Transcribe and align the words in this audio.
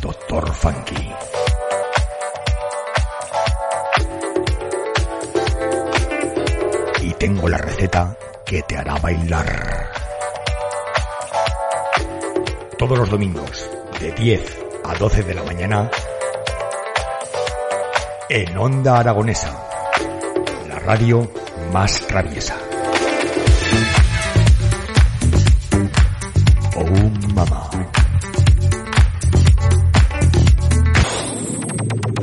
Doctor 0.00 0.54
Funky. 0.54 1.12
Y 7.02 7.12
tengo 7.14 7.48
la 7.48 7.58
receta 7.58 8.16
que 8.46 8.62
te 8.62 8.78
hará 8.78 8.96
bailar. 8.96 9.90
Todos 12.78 12.98
los 12.98 13.10
domingos, 13.10 13.70
de 14.00 14.12
10 14.12 14.58
a 14.84 14.94
12 14.94 15.22
de 15.22 15.34
la 15.34 15.42
mañana, 15.42 15.90
en 18.28 18.56
Onda 18.56 18.98
Aragonesa, 19.00 19.68
la 20.66 20.78
radio 20.78 21.30
más 21.72 22.00
traviesa. 22.06 22.56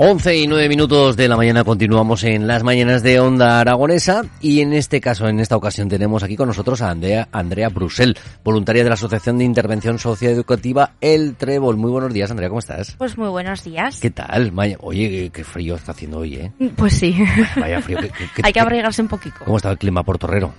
11 0.00 0.36
y 0.36 0.46
9 0.46 0.68
minutos 0.68 1.16
de 1.16 1.26
la 1.26 1.36
mañana 1.36 1.64
continuamos 1.64 2.22
en 2.22 2.46
las 2.46 2.62
mañanas 2.62 3.02
de 3.02 3.18
Onda 3.18 3.58
Aragonesa 3.60 4.22
y 4.40 4.60
en 4.60 4.72
este 4.72 5.00
caso, 5.00 5.26
en 5.28 5.40
esta 5.40 5.56
ocasión, 5.56 5.88
tenemos 5.88 6.22
aquí 6.22 6.36
con 6.36 6.46
nosotros 6.46 6.82
a 6.82 6.90
Andrea, 6.90 7.26
Andrea 7.32 7.68
Brusel, 7.68 8.16
voluntaria 8.44 8.84
de 8.84 8.90
la 8.90 8.94
Asociación 8.94 9.38
de 9.38 9.44
Intervención 9.44 9.98
Socioeducativa 9.98 10.92
El 11.00 11.34
Trébol. 11.34 11.76
Muy 11.78 11.90
buenos 11.90 12.12
días, 12.14 12.30
Andrea, 12.30 12.48
¿cómo 12.48 12.60
estás? 12.60 12.94
Pues 12.96 13.18
muy 13.18 13.28
buenos 13.28 13.64
días. 13.64 13.98
¿Qué 13.98 14.10
tal? 14.10 14.52
Oye, 14.80 15.30
qué 15.32 15.42
frío 15.42 15.74
está 15.74 15.90
haciendo 15.90 16.18
hoy, 16.18 16.36
¿eh? 16.36 16.52
Pues 16.76 16.92
sí, 16.94 17.16
Vaya 17.56 17.82
frío. 17.82 17.98
¿qué- 17.98 18.10
qué- 18.10 18.28
qué- 18.36 18.42
hay 18.44 18.52
que 18.52 18.60
abrigarse 18.60 19.02
un 19.02 19.08
poquito. 19.08 19.36
¿Cómo 19.44 19.56
está 19.56 19.72
el 19.72 19.78
clima 19.78 20.04
portorrero? 20.04 20.52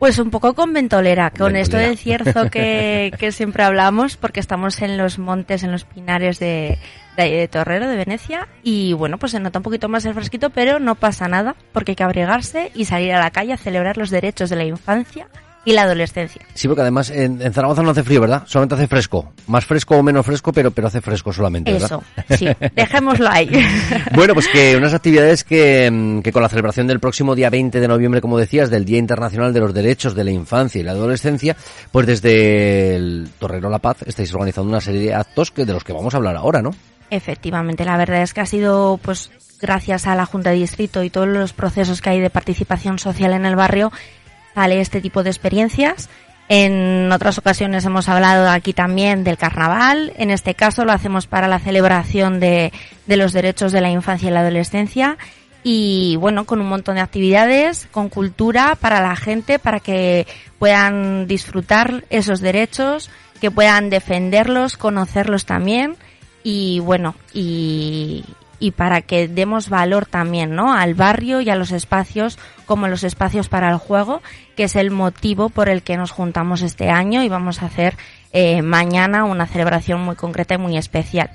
Pues 0.00 0.18
un 0.18 0.30
poco 0.30 0.52
con 0.54 0.72
ventolera, 0.72 1.30
con 1.30 1.54
esto 1.54 1.76
Ventolera. 1.76 1.90
de 1.90 1.96
cierzo 1.96 2.50
que, 2.50 3.12
que 3.20 3.30
siempre 3.30 3.62
hablamos, 3.62 4.16
porque 4.16 4.40
estamos 4.40 4.82
en 4.82 4.98
los 4.98 5.20
montes, 5.20 5.62
en 5.62 5.70
los 5.70 5.84
pinares 5.84 6.40
de, 6.40 6.76
de, 7.16 7.30
de 7.30 7.48
Torrero, 7.48 7.88
de 7.88 7.96
Venecia, 7.96 8.48
y 8.62 8.92
bueno, 8.92 9.18
pues 9.18 9.32
se 9.32 9.40
nota 9.40 9.58
un 9.58 9.62
poquito 9.62 9.88
más 9.88 10.04
el 10.04 10.14
fresquito, 10.14 10.50
pero 10.50 10.78
no 10.78 10.94
pasa 10.94 11.28
nada, 11.28 11.56
porque 11.72 11.92
hay 11.92 11.96
que 11.96 12.04
abrigarse 12.04 12.70
y 12.74 12.84
salir 12.84 13.12
a 13.12 13.20
la 13.20 13.30
calle 13.30 13.52
a 13.52 13.56
celebrar 13.56 13.96
los 13.96 14.10
derechos 14.10 14.50
de 14.50 14.56
la 14.56 14.64
infancia 14.64 15.28
y 15.64 15.72
la 15.72 15.82
adolescencia. 15.82 16.42
Sí, 16.54 16.68
porque 16.68 16.82
además 16.82 17.10
en, 17.10 17.40
en 17.40 17.52
Zaragoza 17.52 17.82
no 17.82 17.90
hace 17.90 18.02
frío, 18.02 18.20
¿verdad? 18.20 18.42
Solamente 18.46 18.74
hace 18.74 18.86
fresco. 18.86 19.32
Más 19.46 19.64
fresco 19.64 19.96
o 19.96 20.02
menos 20.02 20.24
fresco, 20.26 20.52
pero, 20.52 20.70
pero 20.70 20.88
hace 20.88 21.00
fresco 21.00 21.32
solamente, 21.32 21.72
¿verdad? 21.72 22.00
Eso, 22.28 22.36
sí, 22.36 22.48
dejémoslo 22.74 23.28
ahí. 23.28 23.50
Bueno, 24.14 24.34
pues 24.34 24.48
que 24.48 24.76
unas 24.76 24.94
actividades 24.94 25.44
que, 25.44 25.90
mm, 25.90 26.20
que 26.20 26.32
con 26.32 26.42
la 26.42 26.48
celebración 26.48 26.86
del 26.86 27.00
próximo 27.00 27.34
día 27.34 27.50
20 27.50 27.80
de 27.80 27.88
noviembre, 27.88 28.20
como 28.20 28.38
decías, 28.38 28.70
del 28.70 28.84
Día 28.84 28.98
Internacional 28.98 29.52
de 29.52 29.60
los 29.60 29.74
Derechos 29.74 30.14
de 30.14 30.24
la 30.24 30.30
Infancia 30.30 30.80
y 30.80 30.84
la 30.84 30.92
Adolescencia, 30.92 31.56
pues 31.90 32.06
desde 32.06 32.96
el 32.96 33.28
Torrero 33.38 33.70
La 33.70 33.78
Paz 33.78 33.98
estáis 34.06 34.32
organizando 34.34 34.68
una 34.68 34.80
serie 34.80 35.00
de 35.00 35.14
actos 35.14 35.50
que 35.50 35.64
de 35.64 35.72
los 35.72 35.84
que 35.84 35.92
vamos 35.92 36.14
a 36.14 36.18
hablar 36.18 36.36
ahora, 36.36 36.62
¿no? 36.62 36.70
Efectivamente, 37.10 37.84
la 37.84 37.96
verdad 37.96 38.22
es 38.22 38.34
que 38.34 38.40
ha 38.40 38.46
sido, 38.46 38.98
pues, 39.02 39.30
gracias 39.60 40.06
a 40.06 40.14
la 40.14 40.26
Junta 40.26 40.50
de 40.50 40.56
Distrito 40.56 41.02
y 41.02 41.10
todos 41.10 41.28
los 41.28 41.52
procesos 41.52 42.00
que 42.00 42.10
hay 42.10 42.20
de 42.20 42.30
participación 42.30 42.98
social 42.98 43.32
en 43.32 43.46
el 43.46 43.56
barrio, 43.56 43.92
sale 44.54 44.80
este 44.80 45.00
tipo 45.00 45.22
de 45.22 45.30
experiencias. 45.30 46.08
En 46.48 47.10
otras 47.10 47.38
ocasiones 47.38 47.84
hemos 47.86 48.08
hablado 48.08 48.48
aquí 48.50 48.74
también 48.74 49.24
del 49.24 49.38
carnaval. 49.38 50.12
En 50.16 50.30
este 50.30 50.54
caso 50.54 50.84
lo 50.84 50.92
hacemos 50.92 51.26
para 51.26 51.48
la 51.48 51.58
celebración 51.58 52.38
de, 52.38 52.72
de 53.06 53.16
los 53.16 53.32
derechos 53.32 53.72
de 53.72 53.80
la 53.80 53.90
infancia 53.90 54.28
y 54.28 54.32
la 54.32 54.40
adolescencia. 54.40 55.16
Y 55.62 56.16
bueno, 56.16 56.44
con 56.44 56.60
un 56.60 56.66
montón 56.66 56.96
de 56.96 57.00
actividades, 57.00 57.88
con 57.90 58.10
cultura 58.10 58.76
para 58.78 59.00
la 59.00 59.16
gente, 59.16 59.58
para 59.58 59.80
que 59.80 60.26
puedan 60.58 61.26
disfrutar 61.26 62.04
esos 62.10 62.40
derechos, 62.40 63.10
que 63.40 63.50
puedan 63.50 63.88
defenderlos, 63.88 64.76
conocerlos 64.76 65.46
también 65.46 65.96
y 66.44 66.78
bueno, 66.78 67.16
y, 67.32 68.24
y 68.60 68.70
para 68.70 69.02
que 69.02 69.26
demos 69.26 69.68
valor 69.68 70.06
también, 70.06 70.54
¿no? 70.54 70.72
Al 70.72 70.94
barrio 70.94 71.40
y 71.40 71.50
a 71.50 71.56
los 71.56 71.72
espacios 71.72 72.38
como 72.66 72.86
los 72.86 73.02
espacios 73.02 73.48
para 73.48 73.70
el 73.70 73.78
juego, 73.78 74.22
que 74.56 74.64
es 74.64 74.76
el 74.76 74.90
motivo 74.90 75.48
por 75.48 75.68
el 75.68 75.82
que 75.82 75.96
nos 75.96 76.12
juntamos 76.12 76.62
este 76.62 76.90
año 76.90 77.22
y 77.22 77.28
vamos 77.28 77.62
a 77.62 77.66
hacer 77.66 77.96
eh, 78.32 78.62
mañana 78.62 79.24
una 79.24 79.46
celebración 79.46 80.00
muy 80.00 80.16
concreta 80.16 80.54
y 80.54 80.58
muy 80.58 80.76
especial. 80.76 81.30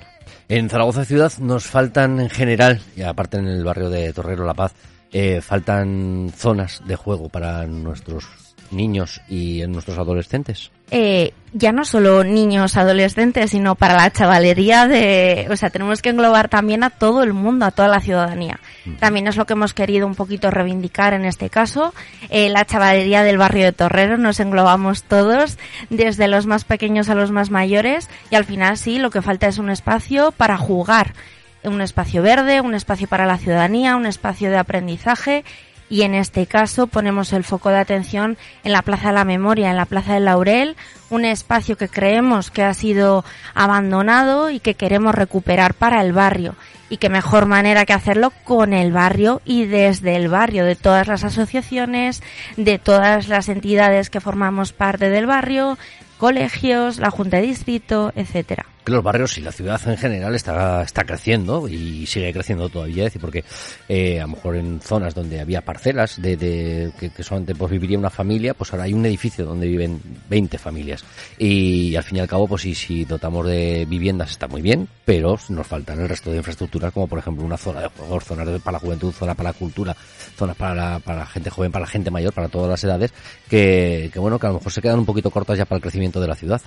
En 0.48 0.68
Zaragoza 0.68 1.04
ciudad 1.04 1.32
nos 1.38 1.66
faltan 1.66 2.18
en 2.18 2.30
general, 2.30 2.80
y 2.96 3.02
aparte 3.02 3.36
en 3.36 3.46
el 3.46 3.62
barrio 3.62 3.90
de 3.90 4.12
Torrero 4.12 4.44
La 4.44 4.54
Paz, 4.54 4.74
eh, 5.12 5.40
faltan 5.40 6.32
zonas 6.36 6.82
de 6.86 6.96
juego 6.96 7.28
para 7.28 7.66
nuestros 7.66 8.26
niños 8.70 9.20
y 9.28 9.62
nuestros 9.66 9.98
adolescentes. 9.98 10.70
Eh, 10.90 11.32
ya 11.52 11.72
no 11.72 11.84
solo 11.84 12.22
niños, 12.22 12.76
adolescentes, 12.76 13.50
sino 13.50 13.74
para 13.74 13.96
la 13.96 14.10
chavalería 14.10 14.86
de, 14.86 15.48
o 15.50 15.56
sea, 15.56 15.70
tenemos 15.70 16.00
que 16.00 16.10
englobar 16.10 16.48
también 16.48 16.84
a 16.84 16.90
todo 16.90 17.22
el 17.22 17.32
mundo, 17.32 17.66
a 17.66 17.70
toda 17.72 17.88
la 17.88 18.00
ciudadanía. 18.00 18.60
También 19.00 19.26
es 19.26 19.36
lo 19.36 19.46
que 19.46 19.54
hemos 19.54 19.74
querido 19.74 20.06
un 20.06 20.14
poquito 20.14 20.50
reivindicar 20.50 21.12
en 21.12 21.24
este 21.24 21.50
caso. 21.50 21.92
Eh, 22.28 22.50
la 22.50 22.64
chavalería 22.64 23.24
del 23.24 23.38
barrio 23.38 23.64
de 23.64 23.72
Torrero 23.72 24.16
nos 24.16 24.38
englobamos 24.38 25.02
todos, 25.02 25.58
desde 25.90 26.28
los 26.28 26.46
más 26.46 26.64
pequeños 26.64 27.08
a 27.08 27.14
los 27.14 27.32
más 27.32 27.50
mayores, 27.50 28.08
y 28.30 28.36
al 28.36 28.44
final 28.44 28.76
sí, 28.76 28.98
lo 28.98 29.10
que 29.10 29.22
falta 29.22 29.48
es 29.48 29.58
un 29.58 29.70
espacio 29.70 30.32
para 30.32 30.56
jugar. 30.56 31.14
Un 31.62 31.82
espacio 31.82 32.22
verde, 32.22 32.60
un 32.60 32.74
espacio 32.74 33.06
para 33.06 33.26
la 33.26 33.36
ciudadanía, 33.36 33.96
un 33.96 34.06
espacio 34.06 34.50
de 34.50 34.56
aprendizaje 34.56 35.44
y 35.90 36.02
en 36.02 36.14
este 36.14 36.46
caso 36.46 36.86
ponemos 36.86 37.32
el 37.32 37.44
foco 37.44 37.68
de 37.68 37.78
atención 37.78 38.38
en 38.62 38.72
la 38.72 38.82
Plaza 38.82 39.08
de 39.08 39.14
la 39.14 39.24
Memoria, 39.24 39.70
en 39.70 39.76
la 39.76 39.86
Plaza 39.86 40.14
del 40.14 40.24
Laurel, 40.24 40.76
un 41.10 41.24
espacio 41.24 41.76
que 41.76 41.88
creemos 41.88 42.52
que 42.52 42.62
ha 42.62 42.72
sido 42.72 43.24
abandonado 43.54 44.50
y 44.50 44.60
que 44.60 44.74
queremos 44.74 45.14
recuperar 45.14 45.74
para 45.74 46.00
el 46.00 46.12
barrio. 46.12 46.54
Y 46.88 46.98
qué 46.98 47.08
mejor 47.08 47.46
manera 47.46 47.84
que 47.84 47.92
hacerlo 47.92 48.32
con 48.44 48.72
el 48.72 48.92
barrio 48.92 49.42
y 49.44 49.66
desde 49.66 50.16
el 50.16 50.28
barrio, 50.28 50.64
de 50.64 50.76
todas 50.76 51.08
las 51.08 51.24
asociaciones, 51.24 52.22
de 52.56 52.78
todas 52.78 53.28
las 53.28 53.48
entidades 53.48 54.10
que 54.10 54.20
formamos 54.20 54.72
parte 54.72 55.10
del 55.10 55.26
barrio, 55.26 55.76
colegios, 56.18 56.98
la 56.98 57.10
Junta 57.10 57.38
de 57.38 57.44
Distrito, 57.44 58.12
etcétera. 58.14 58.66
Que 58.84 58.92
los 58.92 59.02
barrios 59.02 59.36
y 59.38 59.40
la 59.40 59.52
ciudad 59.52 59.80
en 59.86 59.96
general 59.96 60.34
está, 60.34 60.82
está 60.82 61.04
creciendo 61.04 61.68
y 61.68 62.06
sigue 62.06 62.32
creciendo 62.32 62.68
todavía, 62.68 63.04
es 63.04 63.12
decir, 63.12 63.20
porque 63.20 63.44
eh, 63.88 64.20
a 64.20 64.22
lo 64.22 64.28
mejor 64.28 64.56
en 64.56 64.80
zonas 64.80 65.14
donde 65.14 65.40
había 65.40 65.60
parcelas 65.60 66.20
de, 66.20 66.36
de 66.36 66.92
que, 66.98 67.10
que 67.10 67.22
solamente 67.22 67.54
pues 67.54 67.70
viviría 67.70 67.98
una 67.98 68.10
familia, 68.10 68.54
pues 68.54 68.72
ahora 68.72 68.84
hay 68.84 68.94
un 68.94 69.04
edificio 69.04 69.44
donde 69.44 69.66
viven 69.66 70.00
20 70.28 70.58
familias 70.58 71.04
y 71.38 71.94
al 71.96 72.02
fin 72.02 72.18
y 72.18 72.20
al 72.20 72.28
cabo, 72.28 72.46
pues 72.46 72.62
sí, 72.62 72.74
si 72.74 73.04
dotamos 73.04 73.46
de 73.46 73.86
viviendas 73.88 74.30
está 74.30 74.48
muy 74.48 74.62
bien, 74.62 74.88
pero 75.04 75.38
nos 75.48 75.66
faltan 75.66 76.00
el 76.00 76.08
resto 76.08 76.30
de 76.30 76.38
infraestructuras 76.38 76.92
como 76.92 77.06
por 77.06 77.18
ejemplo 77.18 77.44
una 77.44 77.56
zona 77.56 77.80
de 77.80 77.88
juegos, 77.88 78.24
zonas 78.24 78.48
para 78.60 78.72
la 78.72 78.78
juventud, 78.78 79.12
zona 79.12 79.34
para 79.34 79.50
la 79.50 79.54
cultura, 79.54 79.96
zonas 80.36 80.56
para 80.56 80.74
la, 80.74 80.98
para 81.00 81.18
la 81.20 81.26
gente 81.26 81.50
joven, 81.50 81.70
para 81.70 81.84
la 81.84 81.90
gente 81.90 82.10
mayor, 82.10 82.32
para 82.32 82.48
todas 82.48 82.70
las 82.70 82.82
edades, 82.84 83.12
que, 83.48 84.10
que 84.12 84.18
bueno, 84.18 84.38
que 84.38 84.46
a 84.46 84.50
lo 84.50 84.56
mejor 84.56 84.72
se 84.72 84.80
quedan 84.80 84.98
un 84.98 85.06
poquito 85.06 85.30
cortas 85.30 85.58
ya 85.58 85.64
para 85.64 85.76
el 85.76 85.82
crecimiento 85.82 86.20
de 86.20 86.28
la 86.28 86.34
ciudad. 86.34 86.60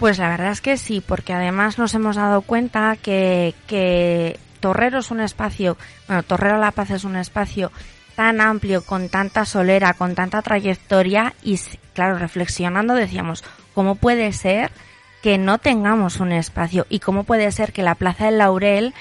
Pues 0.00 0.16
la 0.16 0.30
verdad 0.30 0.50
es 0.52 0.62
que 0.62 0.78
sí, 0.78 1.02
porque 1.06 1.34
además 1.34 1.76
nos 1.76 1.92
hemos 1.92 2.16
dado 2.16 2.40
cuenta 2.40 2.96
que, 2.96 3.54
que 3.66 4.40
Torrero 4.58 5.00
es 5.00 5.10
un 5.10 5.20
espacio, 5.20 5.76
bueno, 6.08 6.22
Torrero 6.22 6.56
La 6.56 6.70
Paz 6.70 6.88
es 6.90 7.04
un 7.04 7.16
espacio 7.16 7.70
tan 8.16 8.40
amplio, 8.40 8.82
con 8.82 9.10
tanta 9.10 9.44
solera, 9.44 9.92
con 9.92 10.14
tanta 10.14 10.40
trayectoria 10.40 11.34
y 11.42 11.60
claro, 11.92 12.16
reflexionando 12.16 12.94
decíamos, 12.94 13.44
¿cómo 13.74 13.94
puede 13.94 14.32
ser 14.32 14.70
que 15.22 15.36
no 15.36 15.58
tengamos 15.58 16.18
un 16.18 16.32
espacio? 16.32 16.86
¿Y 16.88 17.00
cómo 17.00 17.24
puede 17.24 17.52
ser 17.52 17.74
que 17.74 17.82
la 17.82 17.94
Plaza 17.94 18.24
del 18.24 18.38
Laurel 18.38 18.94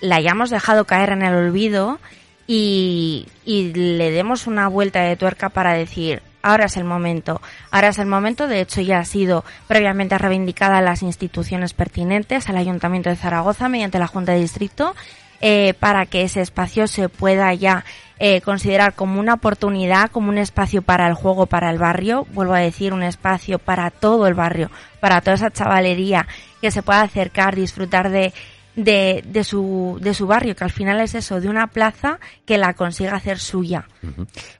la 0.00 0.16
hayamos 0.16 0.50
dejado 0.50 0.86
caer 0.86 1.10
en 1.10 1.22
el 1.22 1.34
olvido 1.34 2.00
y 2.48 3.28
le 3.46 4.10
demos 4.10 4.48
una 4.48 4.66
vuelta 4.66 5.02
de 5.02 5.16
tuerca 5.16 5.50
para 5.50 5.74
decir, 5.74 6.20
ahora 6.42 6.66
es 6.66 6.76
el 6.76 6.84
momento, 6.84 7.40
ahora 7.70 7.88
es 7.88 7.98
el 7.98 8.06
momento, 8.06 8.46
de 8.48 8.60
hecho 8.60 8.80
ya 8.80 8.98
ha 8.98 9.04
sido 9.04 9.44
previamente 9.68 10.18
reivindicada 10.18 10.78
a 10.78 10.82
las 10.82 11.02
instituciones 11.02 11.72
pertinentes, 11.74 12.48
al 12.48 12.56
Ayuntamiento 12.56 13.10
de 13.10 13.16
Zaragoza 13.16 13.68
mediante 13.68 13.98
la 13.98 14.06
Junta 14.06 14.32
de 14.32 14.40
Distrito, 14.40 14.94
eh, 15.40 15.74
para 15.80 16.06
que 16.06 16.22
ese 16.22 16.40
espacio 16.40 16.86
se 16.86 17.08
pueda 17.08 17.52
ya 17.54 17.84
eh, 18.20 18.40
considerar 18.42 18.94
como 18.94 19.18
una 19.18 19.34
oportunidad, 19.34 20.10
como 20.10 20.28
un 20.28 20.38
espacio 20.38 20.82
para 20.82 21.08
el 21.08 21.14
juego, 21.14 21.46
para 21.46 21.70
el 21.70 21.78
barrio, 21.78 22.24
vuelvo 22.32 22.54
a 22.54 22.60
decir, 22.60 22.92
un 22.92 23.02
espacio 23.02 23.58
para 23.58 23.90
todo 23.90 24.28
el 24.28 24.34
barrio, 24.34 24.70
para 25.00 25.20
toda 25.20 25.34
esa 25.34 25.50
chavalería 25.50 26.28
que 26.60 26.70
se 26.70 26.84
pueda 26.84 27.00
acercar, 27.00 27.56
disfrutar 27.56 28.10
de 28.10 28.32
de, 28.76 29.22
de, 29.26 29.44
su, 29.44 29.98
de 30.00 30.14
su 30.14 30.26
barrio, 30.26 30.54
que 30.54 30.64
al 30.64 30.70
final 30.70 31.00
es 31.00 31.14
eso, 31.14 31.40
de 31.40 31.48
una 31.48 31.66
plaza 31.66 32.18
que 32.44 32.58
la 32.58 32.74
consiga 32.74 33.14
hacer 33.14 33.38
suya. 33.38 33.86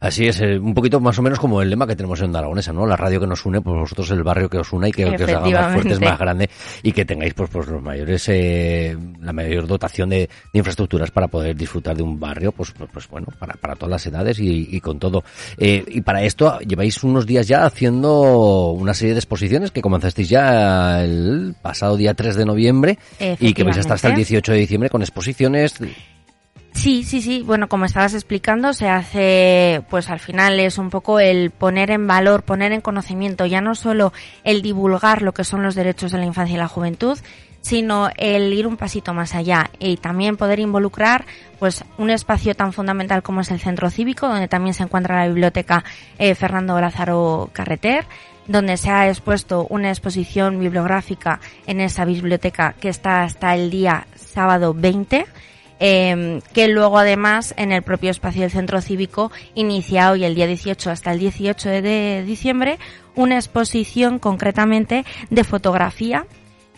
Así 0.01 0.27
es, 0.27 0.41
eh, 0.41 0.59
un 0.59 0.75
poquito 0.75 1.01
más 1.01 1.19
o 1.19 1.23
menos 1.23 1.39
como 1.39 1.63
el 1.63 1.71
lema 1.71 1.87
que 1.87 1.97
tenemos 1.97 2.21
en 2.21 2.35
Aragonesa, 2.35 2.73
¿no? 2.73 2.87
La 2.87 2.97
radio 2.97 3.21
que 3.21 3.27
nos 3.27 3.45
une, 3.45 3.61
pues 3.61 3.77
vosotros 3.77 4.11
el 4.11 4.23
barrio 4.23 4.49
que 4.49 4.59
os 4.59 4.73
une 4.73 4.89
y 4.89 4.93
que, 4.93 5.05
que 5.17 5.25
os 5.25 5.31
haga 5.31 5.51
más 5.51 5.75
fuertes, 5.75 6.01
más 6.01 6.19
grande 6.19 6.51
y 6.83 6.93
que 6.93 7.05
tengáis 7.05 7.35
pues, 7.35 7.51
pues 7.51 7.67
los 7.69 7.83
mayores, 7.83 8.29
eh, 8.29 8.97
la 9.21 9.33
mayor 9.33 9.67
dotación 9.67 10.11
de, 10.11 10.29
de, 10.53 10.59
infraestructuras 10.59 11.11
para 11.11 11.29
poder 11.29 11.57
disfrutar 11.57 11.97
de 11.97 12.03
un 12.03 12.19
barrio, 12.19 12.53
pues, 12.53 12.73
pues, 12.73 12.91
pues 12.93 13.09
bueno, 13.09 13.29
para, 13.39 13.55
para 13.55 13.75
todas 13.75 13.91
las 13.91 14.07
edades 14.07 14.39
y, 14.39 14.69
y 14.71 14.81
con 14.81 14.99
todo. 14.99 15.25
Eh, 15.59 15.85
y 15.89 16.01
para 16.03 16.23
esto 16.23 16.59
lleváis 16.61 17.03
unos 17.03 17.27
días 17.27 17.49
ya 17.49 17.65
haciendo 17.65 18.71
una 18.71 18.95
serie 18.95 19.15
de 19.15 19.21
exposiciones 19.21 19.71
que 19.71 19.83
comenzasteis 19.83 20.29
ya 20.29 21.03
el 21.03 21.55
pasado 21.61 21.97
día 21.97 22.15
3 22.15 22.37
de 22.37 22.45
noviembre 22.45 22.99
y 23.41 23.55
que 23.55 23.65
vais 23.65 23.77
a 23.77 23.81
estar 23.81 23.99
hasta 24.03 24.09
el 24.09 24.17
18 24.17 24.53
de 24.53 24.59
diciembre 24.59 24.91
con 24.91 25.03
exposiciones. 25.03 25.75
Sí, 26.73 27.05
sí, 27.05 27.23
sí. 27.23 27.43
Bueno, 27.47 27.69
como 27.69 27.85
estabas 27.85 28.15
explicando, 28.15 28.73
se 28.73 28.89
hace, 28.89 29.83
pues 29.91 30.11
al 30.11 30.19
final 30.19 30.59
es 30.59 30.79
un 30.79 30.91
poco 30.91 31.21
el 31.21 31.51
poner 31.51 31.91
en 31.93 32.07
valor, 32.07 32.43
poner 32.43 32.73
en 32.73 32.81
conocimiento, 32.81 33.47
ya 33.47 33.61
no 33.61 33.75
solo 33.75 34.13
el 34.43 34.63
divulgar 34.63 35.23
lo 35.23 35.33
que 35.33 35.45
son 35.45 35.63
los 35.63 35.75
derechos 35.75 36.11
de 36.11 36.19
la 36.19 36.27
infancia 36.27 36.55
y 36.55 36.59
la 36.59 36.67
juventud, 36.67 37.17
sino 37.61 38.09
el 38.17 38.53
ir 38.53 38.67
un 38.67 38.77
pasito 38.77 39.15
más 39.15 39.37
allá 39.37 39.71
y 39.79 39.97
también 39.99 40.37
poder 40.37 40.59
involucrar 40.59 41.25
pues 41.61 41.85
un 41.97 42.11
espacio 42.11 42.57
tan 42.57 42.73
fundamental 42.73 43.23
como 43.23 43.43
es 43.43 43.51
el 43.53 43.61
centro 43.61 43.89
cívico, 43.89 44.27
donde 44.27 44.49
también 44.49 44.75
se 44.75 44.83
encuentra 44.83 45.21
la 45.21 45.29
biblioteca 45.29 45.85
eh, 46.19 46.35
Fernando 46.35 46.81
Lázaro 46.81 47.51
Carreter, 47.53 48.05
donde 48.47 48.77
se 48.77 48.91
ha 48.91 49.09
expuesto 49.09 49.67
una 49.71 49.91
exposición 49.91 50.59
bibliográfica 50.59 51.41
en 51.67 51.81
esa 51.81 52.05
biblioteca 52.05 52.75
que 52.81 52.89
está 52.89 53.23
hasta 53.23 53.55
el 53.55 53.71
día 53.71 54.07
sábado 54.15 54.75
20 54.75 55.27
eh, 55.85 56.41
que 56.53 56.69
luego 56.69 56.99
además 56.99 57.55
en 57.57 57.73
el 57.73 57.83
propio 57.83 58.13
espacio 58.13 58.43
del 58.43 58.53
centro 58.53 58.81
cívico 58.81 59.33
inicia 59.55 60.13
hoy 60.13 60.25
el 60.25 60.37
día 60.37 60.47
18 60.47 60.91
hasta 60.91 61.13
el 61.13 61.19
18 61.19 61.69
de 61.69 62.23
diciembre 62.25 62.79
una 63.17 63.35
exposición 63.35 64.21
concretamente 64.21 65.05
de 65.31 65.45
fotografía 65.45 66.27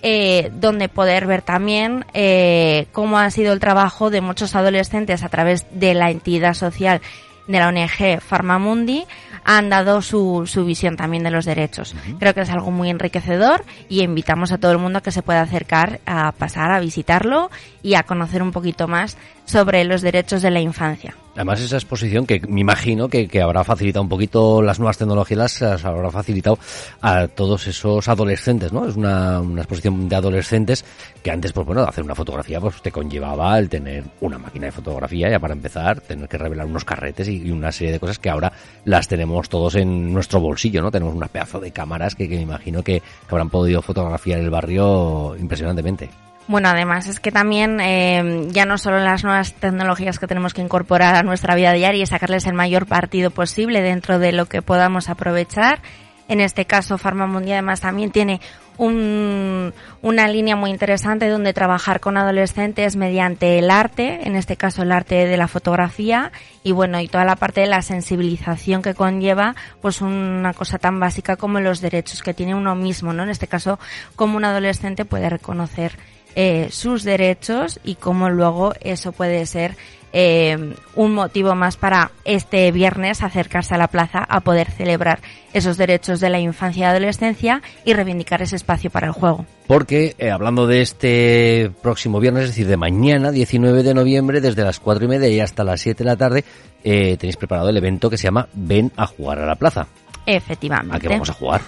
eh, 0.01 0.51
donde 0.55 0.89
poder 0.89 1.27
ver 1.27 1.43
también 1.43 2.05
eh, 2.15 2.87
cómo 2.93 3.19
ha 3.19 3.31
sido 3.31 3.53
el 3.53 3.61
trabajo 3.61 4.11
de 4.11 4.21
muchos 4.21 4.55
adolescentes 4.55 5.23
a 5.23 5.29
través 5.29 5.67
de 5.71 5.95
la 5.95 6.11
entidad 6.11 6.55
social 6.55 7.01
de 7.47 7.59
la 7.59 7.69
ONG 7.69 8.21
Farmamundi 8.21 9.05
han 9.45 9.69
dado 9.69 10.01
su, 10.01 10.45
su 10.47 10.65
visión 10.65 10.97
también 10.97 11.23
de 11.23 11.31
los 11.31 11.45
derechos. 11.45 11.95
Creo 12.19 12.35
que 12.35 12.41
es 12.41 12.51
algo 12.51 12.71
muy 12.71 12.91
enriquecedor 12.91 13.65
y 13.89 14.03
invitamos 14.03 14.53
a 14.53 14.59
todo 14.59 14.73
el 14.73 14.79
mundo 14.79 14.99
a 14.99 15.03
que 15.03 15.13
se 15.13 15.23
pueda 15.23 15.43
acercar 15.43 16.01
a 16.07 16.33
pasar 16.33 16.73
a 16.73 16.81
visitarlo 16.81 17.51
y 17.83 17.95
a 17.95 18.05
conocer 18.05 18.43
un 18.43 18.53
poquito 18.53 18.89
más 18.89 19.19
sobre 19.45 19.85
los 19.85 20.01
derechos 20.03 20.41
de 20.43 20.51
la 20.51 20.61
infancia. 20.61 21.15
Además, 21.35 21.61
esa 21.61 21.77
exposición 21.77 22.27
que 22.27 22.41
me 22.49 22.61
imagino 22.61 23.09
que, 23.09 23.27
que 23.27 23.43
habrá 23.43 23.65
facilitado 23.65 24.03
un 24.03 24.09
poquito 24.09 24.63
las 24.63 24.79
nuevas 24.79 24.99
tecnologías, 24.99 25.61
las 25.61 25.85
habrá 25.85 26.11
facilitado 26.11 26.59
a 27.01 27.27
todos 27.27 27.67
esos 27.67 28.07
adolescentes, 28.09 28.73
¿no? 28.73 28.87
Es 28.87 28.95
una, 28.95 29.41
una 29.41 29.63
exposición 29.63 30.09
de 30.09 30.15
adolescentes 30.15 30.85
que 31.23 31.31
antes, 31.33 31.53
pues 31.53 31.67
bueno, 31.67 31.83
hacer 31.83 32.05
una 32.05 32.15
fotografía, 32.15 32.61
pues 32.61 32.81
te 32.83 32.93
conllevaba 32.93 33.59
el 33.59 33.69
tener 33.69 34.05
una 34.21 34.39
máquina 34.39 34.67
de 34.67 34.73
fotografía, 34.73 35.29
ya 35.29 35.41
para 35.41 35.55
empezar, 35.55 36.01
tener 36.01 36.29
que 36.29 36.39
revelar 36.39 36.67
unos 36.67 36.85
carretes 36.85 37.29
y, 37.29 37.51
una 37.51 37.73
serie 37.73 37.93
de 37.93 38.01
cosas 38.01 38.19
que 38.19 38.31
ahora 38.31 38.53
las 38.85 39.09
tenemos 39.09 39.49
todos 39.49 39.75
en 39.75 40.13
nuestro 40.13 40.41
bolsillo, 40.41 40.83
¿no? 40.83 40.91
Tenemos 40.91 41.15
una 41.15 41.27
pedazo 41.27 41.59
de 41.59 41.73
cámaras 41.73 42.15
que, 42.15 42.29
que 42.29 42.37
me 42.37 42.43
imagino 42.43 42.83
que, 42.83 43.01
que 43.01 43.29
habrán 43.31 43.51
podido 43.51 43.83
fotografiar 43.83 44.39
el 44.39 44.51
barrio 44.51 45.37
impresionantemente. 45.37 46.11
Bueno, 46.47 46.69
además 46.69 47.07
es 47.07 47.21
que 47.21 47.33
también 47.33 47.81
eh, 47.81 48.49
ya 48.51 48.67
no 48.67 48.77
solo 48.77 48.99
las 48.99 49.25
nuevas 49.25 49.55
tecnologías 49.55 50.19
que 50.19 50.27
tenemos 50.27 50.53
que 50.53 50.61
incorporar 50.61 51.15
a 51.15 51.23
nuestra 51.23 51.55
vida 51.55 51.73
diaria 51.73 52.03
y 52.03 52.07
sacarles 52.07 52.47
el 52.47 52.53
mayor 52.53 52.87
partido 52.87 53.31
posible 53.31 53.81
dentro 53.81 54.19
de 54.19 54.33
lo 54.33 54.47
que 54.47 54.61
podamos 54.61 55.09
aprovechar. 55.09 55.81
En 56.29 56.41
este 56.41 56.67
caso, 56.67 56.99
Farmamundi 56.99 57.53
además 57.53 57.81
también 57.81 58.11
tiene 58.11 58.41
un, 58.77 59.73
una 60.03 60.29
línea 60.29 60.57
muy 60.57 60.71
interesante 60.71 61.29
donde 61.29 61.53
trabajar 61.53 62.01
con 62.01 62.17
adolescentes 62.17 62.97
mediante 62.97 63.59
el 63.59 63.71
arte, 63.71 64.21
en 64.27 64.37
este 64.37 64.57
caso 64.57 64.83
el 64.83 64.93
arte 64.93 65.27
de 65.27 65.37
la 65.37 65.49
fotografía 65.49 66.33
y 66.63 66.73
bueno, 66.73 67.01
y 67.01 67.09
toda 67.09 67.25
la 67.25 67.37
parte 67.37 67.61
de 67.61 67.67
la 67.69 67.83
sensibilización 67.83 68.83
que 68.83 68.95
conlleva 68.95 69.55
pues 69.81 70.01
una 70.01 70.53
cosa 70.55 70.79
tan 70.79 70.99
básica 70.99 71.37
como 71.37 71.61
los 71.61 71.81
derechos 71.81 72.23
que 72.23 72.35
tiene 72.35 72.55
uno 72.55 72.75
mismo, 72.75 73.13
¿no? 73.13 73.23
En 73.23 73.31
este 73.31 73.47
caso, 73.47 73.79
como 74.17 74.37
un 74.37 74.45
adolescente 74.45 75.05
puede 75.05 75.29
reconocer 75.31 75.93
eh, 76.35 76.69
sus 76.71 77.05
derechos 77.05 77.81
y 77.85 77.97
cómo 77.97 78.31
luego 78.31 78.75
eso 78.81 79.13
puede 79.13 79.47
ser 79.47 79.77
eh, 80.17 80.57
un 80.95 81.13
motivo 81.13 81.57
más 81.57 81.77
para 81.77 82.13
este 82.25 82.71
viernes 82.71 83.21
acercarse 83.21 83.75
a 83.75 83.79
la 83.79 83.89
plaza 83.89 84.21
a 84.21 84.43
poder 84.43 84.71
celebrar 84.71 85.19
esos 85.53 85.77
derechos 85.77 86.21
de 86.21 86.31
la 86.31 86.39
infancia 86.39 86.83
y 86.83 86.85
adolescencia 86.85 87.63
y 87.85 87.95
reivindicar 87.95 88.41
ese 88.41 88.55
espacio 88.55 88.91
para 88.91 89.09
el 89.09 89.13
juego. 89.13 89.45
Porque 89.67 90.15
eh, 90.19 90.31
hablando 90.31 90.69
de 90.69 90.83
este 90.83 91.73
próximo 91.83 92.21
viernes, 92.21 92.45
es 92.45 92.51
decir, 92.51 92.69
de 92.69 92.77
mañana, 92.77 93.33
19 93.33 93.83
de 93.83 93.93
noviembre, 93.93 94.41
desde 94.41 94.63
las 94.63 94.79
cuatro 94.79 95.05
y 95.05 95.09
media 95.09 95.27
y 95.27 95.41
hasta 95.41 95.65
las 95.65 95.81
7 95.81 96.05
de 96.05 96.09
la 96.09 96.17
tarde, 96.17 96.45
eh, 96.85 97.17
tenéis 97.17 97.37
preparado 97.37 97.71
el 97.71 97.77
evento 97.77 98.09
que 98.09 98.17
se 98.17 98.29
llama 98.29 98.47
Ven 98.53 98.93
a 98.97 99.09
jugar 99.09 99.41
a 99.41 99.47
la 99.47 99.57
plaza. 99.57 99.89
Efectivamente. 100.27 100.97
¿A 100.97 101.01
qué 101.01 101.09
vamos 101.09 101.31
a 101.31 101.33
jugar? 101.33 101.61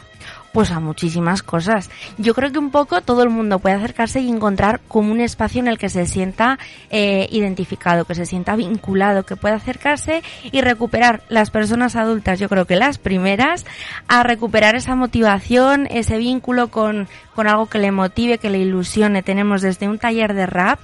Pues 0.52 0.70
a 0.70 0.80
muchísimas 0.80 1.42
cosas. 1.42 1.90
Yo 2.18 2.34
creo 2.34 2.50
que 2.50 2.58
un 2.58 2.70
poco 2.70 3.00
todo 3.00 3.22
el 3.22 3.30
mundo 3.30 3.58
puede 3.58 3.74
acercarse 3.74 4.20
y 4.20 4.28
encontrar 4.28 4.80
como 4.88 5.12
un 5.12 5.20
espacio 5.20 5.60
en 5.60 5.68
el 5.68 5.78
que 5.78 5.88
se 5.88 6.06
sienta 6.06 6.58
eh, 6.90 7.28
identificado, 7.30 8.04
que 8.04 8.14
se 8.14 8.26
sienta 8.26 8.56
vinculado, 8.56 9.24
que 9.24 9.36
pueda 9.36 9.56
acercarse 9.56 10.22
y 10.50 10.60
recuperar 10.60 11.22
las 11.28 11.50
personas 11.50 11.96
adultas, 11.96 12.38
yo 12.38 12.48
creo 12.48 12.64
que 12.64 12.76
las 12.76 12.98
primeras, 12.98 13.66
a 14.08 14.22
recuperar 14.22 14.76
esa 14.76 14.94
motivación, 14.94 15.86
ese 15.90 16.18
vínculo 16.18 16.68
con, 16.68 17.08
con 17.34 17.46
algo 17.46 17.66
que 17.66 17.78
le 17.78 17.90
motive, 17.90 18.38
que 18.38 18.50
le 18.50 18.58
ilusione. 18.58 19.22
Tenemos 19.22 19.62
desde 19.62 19.88
un 19.88 19.98
taller 19.98 20.34
de 20.34 20.46
rap, 20.46 20.78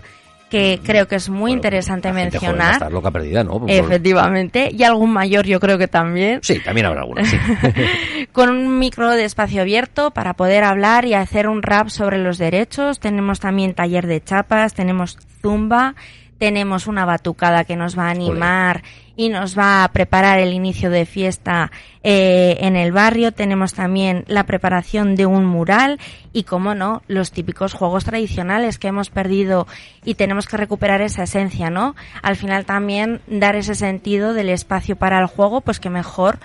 que 0.52 0.80
creo 0.82 1.08
que 1.08 1.16
es 1.16 1.30
muy 1.30 1.38
bueno, 1.38 1.54
interesante 1.54 2.12
mencionar. 2.12 2.74
Estar 2.74 2.92
loca 2.92 3.10
perdida, 3.10 3.42
¿no? 3.42 3.64
Efectivamente, 3.66 4.68
y 4.70 4.82
algún 4.82 5.10
mayor 5.10 5.46
yo 5.46 5.58
creo 5.58 5.78
que 5.78 5.88
también. 5.88 6.40
Sí, 6.42 6.60
también 6.60 6.86
habrá 6.86 7.00
alguna, 7.00 7.24
sí. 7.24 7.38
Con 8.32 8.48
un 8.48 8.78
micro 8.78 9.10
de 9.10 9.24
espacio 9.24 9.60
abierto 9.60 10.10
para 10.10 10.32
poder 10.34 10.64
hablar 10.64 11.04
y 11.04 11.12
hacer 11.12 11.48
un 11.48 11.62
rap 11.62 11.88
sobre 11.88 12.16
los 12.16 12.38
derechos. 12.38 12.98
Tenemos 12.98 13.40
también 13.40 13.74
taller 13.74 14.06
de 14.06 14.24
chapas, 14.24 14.72
tenemos 14.72 15.18
zumba, 15.42 15.94
tenemos 16.38 16.86
una 16.86 17.04
batucada 17.04 17.64
que 17.64 17.76
nos 17.76 17.96
va 17.96 18.06
a 18.06 18.10
animar 18.10 18.82
y 19.16 19.28
nos 19.28 19.56
va 19.56 19.84
a 19.84 19.92
preparar 19.92 20.38
el 20.38 20.52
inicio 20.52 20.88
de 20.90 21.04
fiesta 21.04 21.70
eh, 22.02 22.56
en 22.60 22.74
el 22.74 22.90
barrio. 22.90 23.32
Tenemos 23.32 23.74
también 23.74 24.24
la 24.26 24.44
preparación 24.44 25.14
de 25.14 25.26
un 25.26 25.44
mural 25.44 26.00
y, 26.32 26.44
como 26.44 26.74
no, 26.74 27.02
los 27.08 27.32
típicos 27.32 27.74
juegos 27.74 28.06
tradicionales 28.06 28.78
que 28.78 28.88
hemos 28.88 29.10
perdido 29.10 29.66
y 30.04 30.14
tenemos 30.14 30.46
que 30.46 30.56
recuperar 30.56 31.00
esa 31.02 31.24
esencia, 31.24 31.70
¿no? 31.70 31.94
Al 32.22 32.36
final 32.36 32.64
también 32.64 33.20
dar 33.26 33.56
ese 33.56 33.74
sentido 33.74 34.32
del 34.32 34.48
espacio 34.48 34.96
para 34.96 35.20
el 35.20 35.26
juego, 35.26 35.60
pues 35.60 35.78
que 35.78 35.90
mejor 35.90 36.38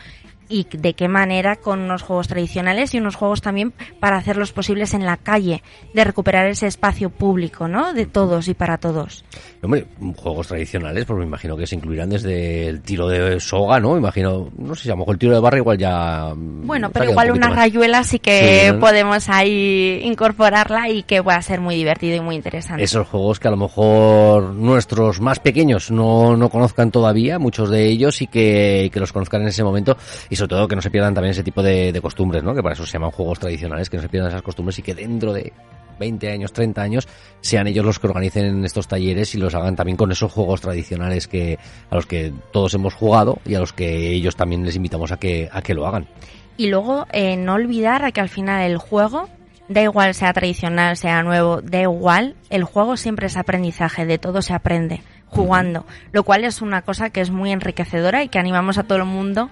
y 0.50 0.68
de 0.72 0.94
qué 0.94 1.08
manera 1.08 1.56
con 1.56 1.82
unos 1.82 2.01
juegos 2.01 2.27
tradicionales 2.27 2.94
y 2.94 3.00
unos 3.00 3.16
juegos 3.16 3.42
también 3.42 3.74
para 4.00 4.18
hacerlos 4.18 4.51
posibles 4.51 4.94
en 4.94 5.06
la 5.06 5.18
calle, 5.18 5.63
de 5.94 6.04
recuperar 6.04 6.48
ese 6.48 6.68
espacio 6.68 7.10
público, 7.10 7.68
¿no? 7.68 7.94
De 7.94 8.06
todos 8.06 8.48
y 8.48 8.54
para 8.54 8.77
todos. 8.77 9.24
Hombre, 9.62 9.88
juegos 10.16 10.48
tradicionales, 10.48 11.06
pues 11.06 11.20
me 11.20 11.25
imagino 11.25 11.58
que 11.58 11.68
se 11.68 11.75
incluirán 11.75 12.10
desde 12.10 12.68
el 12.68 12.82
tiro 12.82 13.08
de 13.08 13.39
soga, 13.39 13.80
¿no? 13.80 13.98
Imagino, 13.98 14.50
no 14.58 14.75
sé 14.75 14.84
si 14.84 14.89
a 14.89 14.94
lo 14.94 14.98
mejor 14.98 15.16
el 15.16 15.20
tiro 15.20 15.34
de 15.34 15.39
barra 15.39 15.58
igual 15.58 15.77
ya... 15.77 16.34
Bueno, 16.36 16.92
pero 16.92 17.10
igual 17.10 17.32
una 17.32 17.50
más. 17.50 17.58
rayuela 17.58 18.04
sí 18.04 18.20
que 18.20 18.75
podemos 18.80 19.30
ahí 19.30 20.01
incorporarla 20.04 20.89
y 20.89 21.04
que 21.04 21.22
va 21.22 21.36
a 21.36 21.42
ser 21.42 21.60
muy 21.60 21.75
divertido 21.75 22.16
y 22.16 22.22
muy 22.22 22.36
interesante. 22.36 22.84
Esos 22.84 23.08
juegos 23.08 23.39
que 23.39 23.48
a 23.48 23.51
lo 23.51 23.58
mejor 23.58 24.54
nuestros 24.54 25.20
más 25.20 25.39
pequeños 25.39 25.92
no, 25.92 26.38
no 26.38 26.50
conozcan 26.50 26.92
todavía, 26.92 27.39
muchos 27.39 27.70
de 27.70 27.88
ellos, 27.88 28.22
y 28.22 28.27
que, 28.27 28.89
que 28.94 29.00
los 29.00 29.12
conozcan 29.12 29.42
en 29.42 29.50
ese 29.50 29.63
momento 29.63 29.98
y 30.30 30.36
sobre 30.38 30.50
todo 30.50 30.67
que 30.67 30.75
no 30.75 30.82
se 30.82 30.89
pierdan 30.89 31.13
también 31.13 31.32
ese 31.32 31.44
tipo 31.44 31.62
de, 31.62 31.98
costumbres, 32.01 32.44
¿no? 32.44 32.56
Que 32.56 32.63
para 32.63 32.74
eso 32.74 32.86
se 32.86 32.94
llaman 32.94 33.12
juegos 33.12 33.39
tradicionales, 33.39 33.89
que 33.89 33.98
no 33.98 34.03
se 34.03 34.10
pierdan 34.10 34.29
esas 34.29 34.41
costumbres 34.41 34.79
y 34.79 34.82
que 34.82 34.96
dentro 34.96 35.34
de 35.34 35.51
20 36.00 36.32
años, 36.32 36.53
30 36.53 36.82
años, 36.82 37.08
sean 37.41 37.67
ellos 37.67 37.84
los 37.84 38.00
que 38.00 38.08
organicen 38.08 38.63
estos 38.63 38.88
talleres 38.88 39.34
y 39.36 39.39
los 39.39 39.56
hagan 39.56 39.75
también 39.75 39.98
con 39.98 40.12
esos 40.12 40.32
juegos 40.32 40.62
tradicionales 40.62 41.27
que 41.27 41.58
a 41.89 41.96
los 41.96 42.06
que 42.06 42.32
todos 42.51 42.74
hemos 42.75 42.94
jugado 42.94 43.39
y 43.46 43.56
a 43.56 43.60
los 43.60 43.74
que 43.74 44.12
ellos 44.12 44.36
también 44.36 44.63
les 44.63 44.75
invitamos 44.75 45.12
a 45.12 45.17
que 45.17 45.50
a 45.51 45.62
que 45.62 45.74
lo 45.74 45.88
hagan. 45.88 46.08
Y 46.56 46.70
luego 46.70 47.06
eh, 47.12 47.36
no 47.36 47.53
olvidar 47.53 48.12
que 48.13 48.22
al 48.22 48.29
final 48.29 48.62
el 48.63 48.77
juego 48.77 49.29
da 49.70 49.82
igual 49.82 50.13
sea 50.13 50.34
tradicional, 50.34 50.98
sea 50.98 51.24
nuevo, 51.24 51.62
da 51.62 51.82
igual, 51.82 52.36
el 52.50 52.63
juego 52.63 52.98
siempre 52.98 53.27
es 53.27 53.38
aprendizaje, 53.38 54.06
de 54.06 54.17
todo 54.17 54.41
se 54.41 54.53
aprende 54.53 55.01
jugando, 55.27 55.86
lo 56.13 56.24
cual 56.24 56.46
es 56.46 56.62
una 56.62 56.82
cosa 56.82 57.10
que 57.10 57.22
es 57.22 57.32
muy 57.32 57.51
enriquecedora 57.51 58.24
y 58.24 58.29
que 58.29 58.39
animamos 58.39 58.77
a 58.77 58.84
todo 58.84 58.98
el 58.98 59.06
mundo 59.06 59.50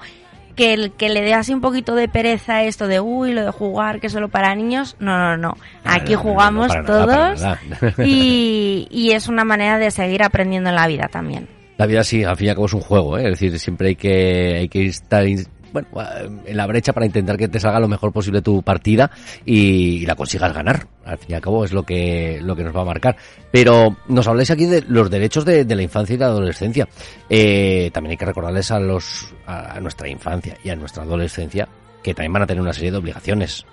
que 0.56 0.74
el 0.74 0.92
que 0.94 1.10
le 1.10 1.22
dé 1.22 1.34
así 1.34 1.54
un 1.54 1.62
poquito 1.62 1.94
de 1.96 2.08
pereza 2.08 2.64
esto 2.64 2.88
de 2.88 3.00
uy, 3.00 3.34
lo 3.34 3.44
de 3.46 3.52
jugar 3.52 4.00
que 4.00 4.08
es 4.08 4.14
solo 4.14 4.30
para 4.30 4.56
niños, 4.56 4.96
no, 5.00 5.18
no, 5.18 5.38
no. 5.38 5.58
Aquí 5.84 6.14
no, 6.14 6.18
no, 6.18 6.24
jugamos 6.24 6.76
no, 6.76 6.84
todos 6.86 7.42
nada. 7.42 7.60
y, 8.04 8.88
y 8.92 9.12
es 9.12 9.28
una 9.28 9.44
manera 9.44 9.78
de 9.78 9.92
seguir 9.92 10.24
aprendiendo 10.24 10.70
en 10.70 10.76
la 10.76 10.88
vida 10.88 11.08
también. 11.10 11.48
La 11.78 11.86
vida 11.88 12.04
sí, 12.06 12.24
al 12.24 12.38
fin 12.38 12.48
y 12.48 12.50
al 12.52 12.56
cabo 12.56 12.68
es 12.68 12.74
un 12.74 12.80
juego, 12.82 13.18
¿eh? 13.18 13.24
es 13.26 13.32
decir, 13.32 13.60
siempre 13.60 13.90
hay 13.90 13.96
que, 13.98 14.56
hay 14.60 14.70
que 14.70 14.86
estar 14.86 15.28
in- 15.28 15.46
bueno, 15.72 15.88
en 16.46 16.58
la 16.58 16.68
brecha 16.68 16.94
para 16.94 17.06
intentar 17.06 17.38
que 17.38 17.48
te 17.48 17.60
salga 17.60 17.80
lo 17.80 17.88
mejor 17.88 18.12
posible 18.12 18.42
tu 18.42 18.62
partida 18.62 19.12
y, 19.46 20.06
la 20.06 20.16
consigas 20.16 20.54
ganar. 20.54 20.88
Al 21.04 21.18
fin 21.18 21.32
y 21.32 21.34
al 21.34 21.42
cabo 21.42 21.66
es 21.66 21.74
lo 21.74 21.84
que, 21.84 22.40
lo 22.42 22.56
que 22.56 22.64
nos 22.64 22.76
va 22.76 22.82
a 22.82 22.86
marcar. 22.86 23.16
Pero 23.52 23.96
nos 24.08 24.28
habláis 24.28 24.52
aquí 24.52 24.66
de 24.66 24.84
los 24.88 25.10
derechos 25.10 25.46
de, 25.46 25.66
la 25.66 25.82
infancia 25.82 26.16
y 26.16 26.18
la 26.18 26.28
adolescencia. 26.28 26.88
Eh, 27.30 27.90
también 27.94 28.12
hay 28.12 28.18
que 28.18 28.26
recordarles 28.26 28.72
a 28.72 28.80
los, 28.80 29.34
a 29.46 29.80
nuestra 29.80 30.08
infancia 30.08 30.58
y 30.64 30.70
a 30.70 30.76
nuestra 30.76 31.04
adolescencia 31.04 31.68
que 32.04 32.14
también 32.14 32.34
van 32.34 32.44
a 32.44 32.48
tener 32.48 32.62
una 32.62 32.74
serie 32.74 32.92
de 32.92 32.98
obligaciones. 32.98 33.66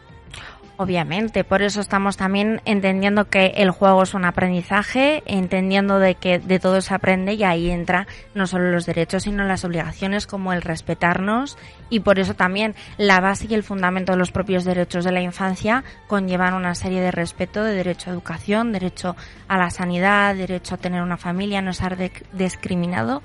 Obviamente, 0.83 1.45
por 1.45 1.63
eso 1.63 1.81
estamos 1.81 2.17
también 2.17 2.61
entendiendo 2.65 3.29
que 3.29 3.53
el 3.59 3.71
juego 3.71 4.03
es 4.03 4.15
un 4.15 4.25
aprendizaje, 4.25 5.23
entendiendo 5.27 6.01
de 6.01 6.17
que 6.17 6.41
de 6.41 6.59
todo 6.59 6.81
se 6.81 6.93
aprende 6.93 7.35
y 7.35 7.45
ahí 7.45 7.71
entra 7.71 8.09
no 8.35 8.49
solo 8.49 8.73
los 8.73 8.85
derechos, 8.85 9.23
sino 9.23 9.45
las 9.45 9.65
obligaciones 9.65 10.27
como 10.27 10.53
el 10.53 10.61
respetarnos. 10.61 11.57
Y 11.89 12.01
por 12.01 12.19
eso 12.19 12.35
también 12.35 12.75
la 12.99 13.21
base 13.21 13.47
y 13.49 13.55
el 13.55 13.63
fundamento 13.63 14.11
de 14.11 14.19
los 14.19 14.33
propios 14.33 14.65
derechos 14.65 15.05
de 15.05 15.13
la 15.13 15.21
infancia 15.21 15.85
conllevan 16.09 16.55
una 16.55 16.75
serie 16.75 17.01
de 17.01 17.13
respeto 17.13 17.63
de 17.63 17.75
derecho 17.77 18.11
a 18.11 18.15
educación, 18.15 18.73
derecho 18.73 19.15
a 19.47 19.59
la 19.59 19.71
sanidad, 19.71 20.35
derecho 20.35 20.75
a 20.75 20.79
tener 20.79 21.01
una 21.01 21.17
familia, 21.17 21.63
no 21.63 21.73
ser 21.73 21.97
de- 21.97 22.11
discriminado. 22.33 23.23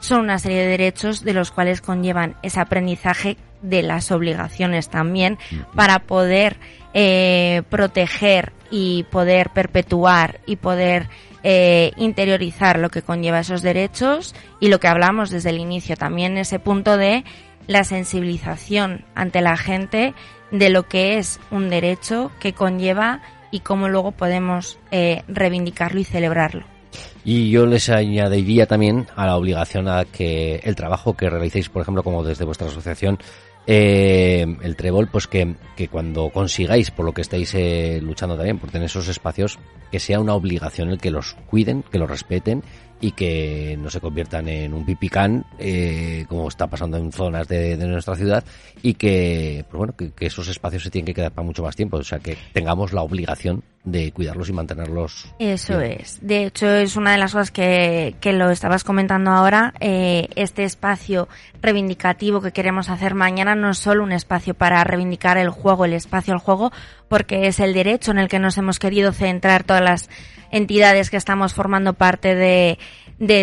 Son 0.00 0.20
una 0.20 0.38
serie 0.38 0.58
de 0.58 0.66
derechos 0.66 1.24
de 1.24 1.32
los 1.32 1.52
cuales 1.52 1.80
conllevan 1.80 2.34
ese 2.42 2.60
aprendizaje 2.60 3.38
de 3.62 3.82
las 3.84 4.10
obligaciones 4.10 4.88
también 4.88 5.38
para 5.76 6.00
poder 6.00 6.56
eh, 6.94 7.62
proteger 7.70 8.52
y 8.70 9.04
poder 9.04 9.50
perpetuar 9.50 10.40
y 10.46 10.56
poder 10.56 11.08
eh, 11.42 11.92
interiorizar 11.96 12.78
lo 12.78 12.90
que 12.90 13.02
conlleva 13.02 13.40
esos 13.40 13.62
derechos 13.62 14.34
y 14.60 14.68
lo 14.68 14.80
que 14.80 14.88
hablamos 14.88 15.30
desde 15.30 15.50
el 15.50 15.58
inicio 15.58 15.96
también 15.96 16.38
ese 16.38 16.58
punto 16.58 16.96
de 16.96 17.24
la 17.66 17.84
sensibilización 17.84 19.04
ante 19.14 19.40
la 19.40 19.56
gente 19.56 20.14
de 20.50 20.70
lo 20.70 20.88
que 20.88 21.18
es 21.18 21.40
un 21.50 21.70
derecho 21.70 22.30
que 22.38 22.52
conlleva 22.52 23.22
y 23.50 23.60
cómo 23.60 23.88
luego 23.88 24.12
podemos 24.12 24.78
eh, 24.90 25.22
reivindicarlo 25.28 26.00
y 26.00 26.04
celebrarlo. 26.04 26.64
Y 27.24 27.50
yo 27.50 27.66
les 27.66 27.88
añadiría 27.88 28.66
también 28.66 29.06
a 29.14 29.26
la 29.26 29.36
obligación 29.36 29.88
a 29.88 30.04
que 30.04 30.60
el 30.64 30.74
trabajo 30.74 31.16
que 31.16 31.30
realicéis, 31.30 31.68
por 31.68 31.82
ejemplo, 31.82 32.02
como 32.02 32.24
desde 32.24 32.44
vuestra 32.44 32.66
asociación, 32.66 33.18
eh, 33.66 34.46
el 34.62 34.76
Trébol, 34.76 35.08
pues 35.08 35.26
que, 35.26 35.54
que 35.76 35.88
cuando 35.88 36.30
consigáis, 36.30 36.90
por 36.90 37.04
lo 37.04 37.12
que 37.12 37.22
estáis 37.22 37.54
eh, 37.54 38.00
luchando 38.02 38.36
también, 38.36 38.58
por 38.58 38.70
tener 38.70 38.86
esos 38.86 39.08
espacios, 39.08 39.58
que 39.90 40.00
sea 40.00 40.20
una 40.20 40.34
obligación 40.34 40.88
el 40.90 40.98
que 40.98 41.10
los 41.10 41.34
cuiden, 41.46 41.82
que 41.82 41.98
los 41.98 42.10
respeten 42.10 42.62
y 43.02 43.10
que 43.10 43.76
no 43.80 43.90
se 43.90 44.00
conviertan 44.00 44.48
en 44.48 44.72
un 44.72 44.86
pipicán, 44.86 45.44
eh, 45.58 46.24
como 46.28 46.48
está 46.48 46.68
pasando 46.68 46.96
en 46.96 47.10
zonas 47.10 47.48
de, 47.48 47.76
de 47.76 47.86
nuestra 47.88 48.14
ciudad, 48.14 48.44
y 48.80 48.94
que, 48.94 49.64
pues 49.68 49.76
bueno, 49.76 49.94
que, 49.96 50.12
que 50.12 50.26
esos 50.26 50.46
espacios 50.46 50.84
se 50.84 50.90
tienen 50.90 51.06
que 51.06 51.14
quedar 51.14 51.32
para 51.32 51.44
mucho 51.44 51.64
más 51.64 51.74
tiempo, 51.74 51.96
o 51.96 52.04
sea, 52.04 52.20
que 52.20 52.38
tengamos 52.52 52.92
la 52.92 53.02
obligación 53.02 53.64
de 53.84 54.12
cuidarlos 54.12 54.48
y 54.48 54.52
mantenerlos. 54.52 55.26
Eso 55.40 55.78
bien. 55.78 55.98
es. 56.00 56.18
De 56.22 56.46
hecho, 56.46 56.70
es 56.70 56.94
una 56.94 57.10
de 57.10 57.18
las 57.18 57.32
cosas 57.32 57.50
que, 57.50 58.14
que 58.20 58.32
lo 58.32 58.50
estabas 58.50 58.84
comentando 58.84 59.32
ahora. 59.32 59.74
eh, 59.80 60.28
este 60.36 60.62
espacio 60.62 61.28
reivindicativo 61.60 62.40
que 62.40 62.52
queremos 62.52 62.88
hacer 62.88 63.14
mañana 63.14 63.56
no 63.56 63.70
es 63.70 63.78
solo 63.78 64.04
un 64.04 64.12
espacio 64.12 64.54
para 64.54 64.84
reivindicar 64.84 65.36
el 65.38 65.50
juego, 65.50 65.84
el 65.84 65.94
espacio 65.94 66.32
al 66.32 66.38
juego, 66.38 66.70
porque 67.12 67.46
es 67.46 67.60
el 67.60 67.74
derecho 67.74 68.10
en 68.10 68.16
el 68.16 68.28
que 68.30 68.38
nos 68.38 68.56
hemos 68.56 68.78
querido 68.78 69.12
centrar 69.12 69.64
todas 69.64 69.82
las 69.82 70.08
entidades 70.50 71.10
que 71.10 71.18
estamos 71.18 71.52
formando 71.52 71.92
parte 71.92 72.34
de, 72.34 72.78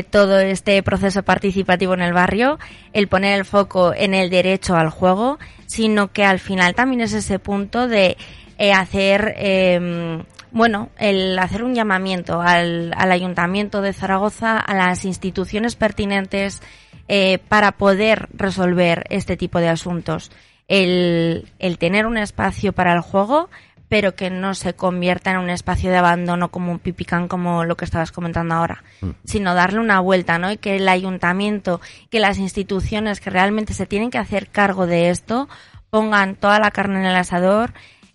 todo 0.09 0.39
este 0.39 0.81
proceso 0.81 1.21
participativo 1.21 1.93
en 1.93 2.01
el 2.01 2.11
barrio, 2.11 2.57
el 2.93 3.07
poner 3.07 3.38
el 3.38 3.45
foco 3.45 3.93
en 3.93 4.15
el 4.15 4.31
derecho 4.31 4.75
al 4.75 4.89
juego, 4.89 5.38
sino 5.67 6.11
que 6.11 6.25
al 6.25 6.39
final 6.39 6.73
también 6.73 7.01
es 7.01 7.13
ese 7.13 7.38
punto 7.38 7.88
de 7.88 8.17
eh, 8.57 8.73
hacer, 8.73 9.35
eh, 9.38 10.23
bueno, 10.49 10.89
el 10.97 11.38
hacer 11.38 11.61
un 11.61 11.75
llamamiento 11.75 12.41
al, 12.41 12.91
al 12.97 13.11
Ayuntamiento 13.11 13.83
de 13.83 13.93
Zaragoza, 13.93 14.57
a 14.57 14.73
las 14.73 15.05
instituciones 15.05 15.75
pertinentes 15.75 16.63
eh, 17.07 17.38
para 17.47 17.73
poder 17.73 18.29
resolver 18.33 19.05
este 19.11 19.38
tipo 19.38 19.59
de 19.59 19.69
asuntos. 19.69 20.31
El, 20.69 21.49
el 21.59 21.77
tener 21.77 22.05
un 22.05 22.17
espacio 22.17 22.71
para 22.71 22.93
el 22.93 23.01
juego, 23.01 23.49
pero 23.89 24.15
que 24.15 24.29
no 24.29 24.53
se 24.53 24.75
convierta 24.75 25.31
en 25.31 25.38
un 25.38 25.49
espacio 25.49 25.89
de 25.89 25.97
abandono 25.97 26.49
como 26.49 26.71
un 26.71 26.79
pipicán 26.79 27.27
como 27.27 27.65
lo 27.65 27.75
que 27.75 27.85
estabas 27.85 28.11
comentando 28.11 28.53
ahora, 28.53 28.83
sino 29.25 29.55
darle 29.55 29.79
una 29.79 29.99
vuelta, 29.99 30.38
¿no? 30.38 30.51
Y 30.51 30.57
que 30.57 30.75
el 30.75 30.88
ayuntamiento, 30.88 31.81
que 32.11 32.19
las 32.19 32.38
instituciones 32.38 33.19
que 33.19 33.31
realmente 33.31 33.73
se 33.73 33.88
tienen 33.88 34.11
que 34.11 34.19
hacer 34.19 34.47
cargo 34.47 34.85
de 34.85 35.09
esto, 35.09 35.49
pongan 35.89 36.35
toda 36.35 36.59
la 36.59 36.69
carne 36.69 36.99
en 36.99 37.05
el 37.05 37.15
asador, 37.15 37.73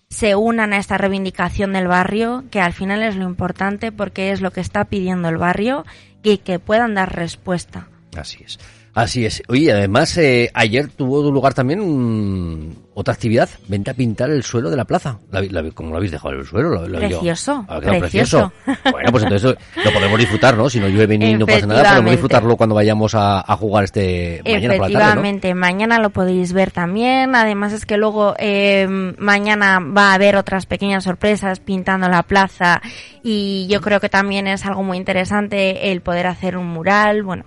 se 0.09 0.35
unan 0.35 0.71
a 0.71 0.77
esta 0.77 0.97
reivindicación 0.97 1.73
del 1.73 1.89
barrio, 1.89 2.45
que 2.51 2.61
al 2.61 2.71
final 2.71 3.03
es 3.03 3.17
lo 3.17 3.25
importante 3.25 3.91
porque 3.91 4.31
es 4.31 4.39
lo 4.39 4.51
que 4.51 4.61
está 4.61 4.85
pidiendo 4.85 5.27
el 5.27 5.37
barrio 5.37 5.85
y 6.23 6.37
que 6.37 6.59
puedan 6.59 6.93
dar 6.93 7.13
respuesta. 7.13 7.89
Así 8.15 8.43
es. 8.45 8.59
Así 8.95 9.25
es. 9.25 9.43
Oye, 9.49 9.73
además, 9.73 10.17
eh, 10.17 10.49
ayer 10.53 10.87
tuvo 10.87 11.29
lugar 11.29 11.53
también 11.53 11.81
un- 11.81 12.85
otra 12.93 13.13
actividad. 13.13 13.49
Vente 13.67 13.91
a 13.91 13.93
pintar 13.93 14.29
el 14.29 14.41
suelo 14.41 14.69
de 14.69 14.77
la 14.77 14.85
plaza. 14.85 15.19
¿La, 15.31 15.63
¿Cómo 15.73 15.89
lo 15.89 15.97
habéis 15.97 16.13
dejado 16.13 16.33
el 16.33 16.45
suelo? 16.45 16.69
Lo- 16.69 16.87
lo- 16.87 16.99
yo- 17.01 17.17
Precioso, 17.19 17.65
precioso. 17.99 18.53
Bueno, 18.89 19.11
pues 19.11 19.23
entonces 19.25 19.55
lo 19.83 19.91
podemos 19.91 20.17
disfrutar, 20.17 20.55
¿no? 20.55 20.69
Si 20.69 20.79
no 20.79 20.87
llueve 20.87 21.17
ni 21.17 21.33
no 21.33 21.45
pasa 21.45 21.67
nada, 21.67 21.81
podemos 21.89 22.11
disfrutarlo 22.11 22.55
cuando 22.55 22.75
vayamos 22.75 23.13
a, 23.15 23.41
a 23.41 23.57
jugar 23.57 23.83
este 23.83 24.41
mañana 24.45 24.75
por 24.77 24.89
la 24.89 24.93
tarde, 24.93 24.93
¿no? 24.93 24.99
Efectivamente, 25.09 25.53
mañana 25.55 25.99
lo 25.99 26.09
podéis 26.11 26.53
ver 26.53 26.71
también. 26.71 27.35
Además 27.35 27.73
es 27.73 27.85
que 27.85 27.97
luego 27.97 28.33
eh, 28.39 28.87
mañana 29.17 29.79
va 29.81 30.11
a 30.11 30.13
haber 30.13 30.37
otras 30.37 30.65
pequeñas 30.67 31.03
sorpresas 31.03 31.59
pintando 31.59 32.07
la 32.07 32.23
plaza 32.23 32.81
y 33.21 33.67
yo 33.69 33.81
creo 33.81 33.99
que 33.99 34.07
también 34.07 34.47
es 34.47 34.65
algo 34.65 34.83
muy 34.83 34.95
interesante 34.97 35.91
el 35.91 35.99
poder 35.99 36.27
hacer 36.27 36.55
un 36.55 36.67
mural. 36.67 37.23
Bueno, 37.23 37.43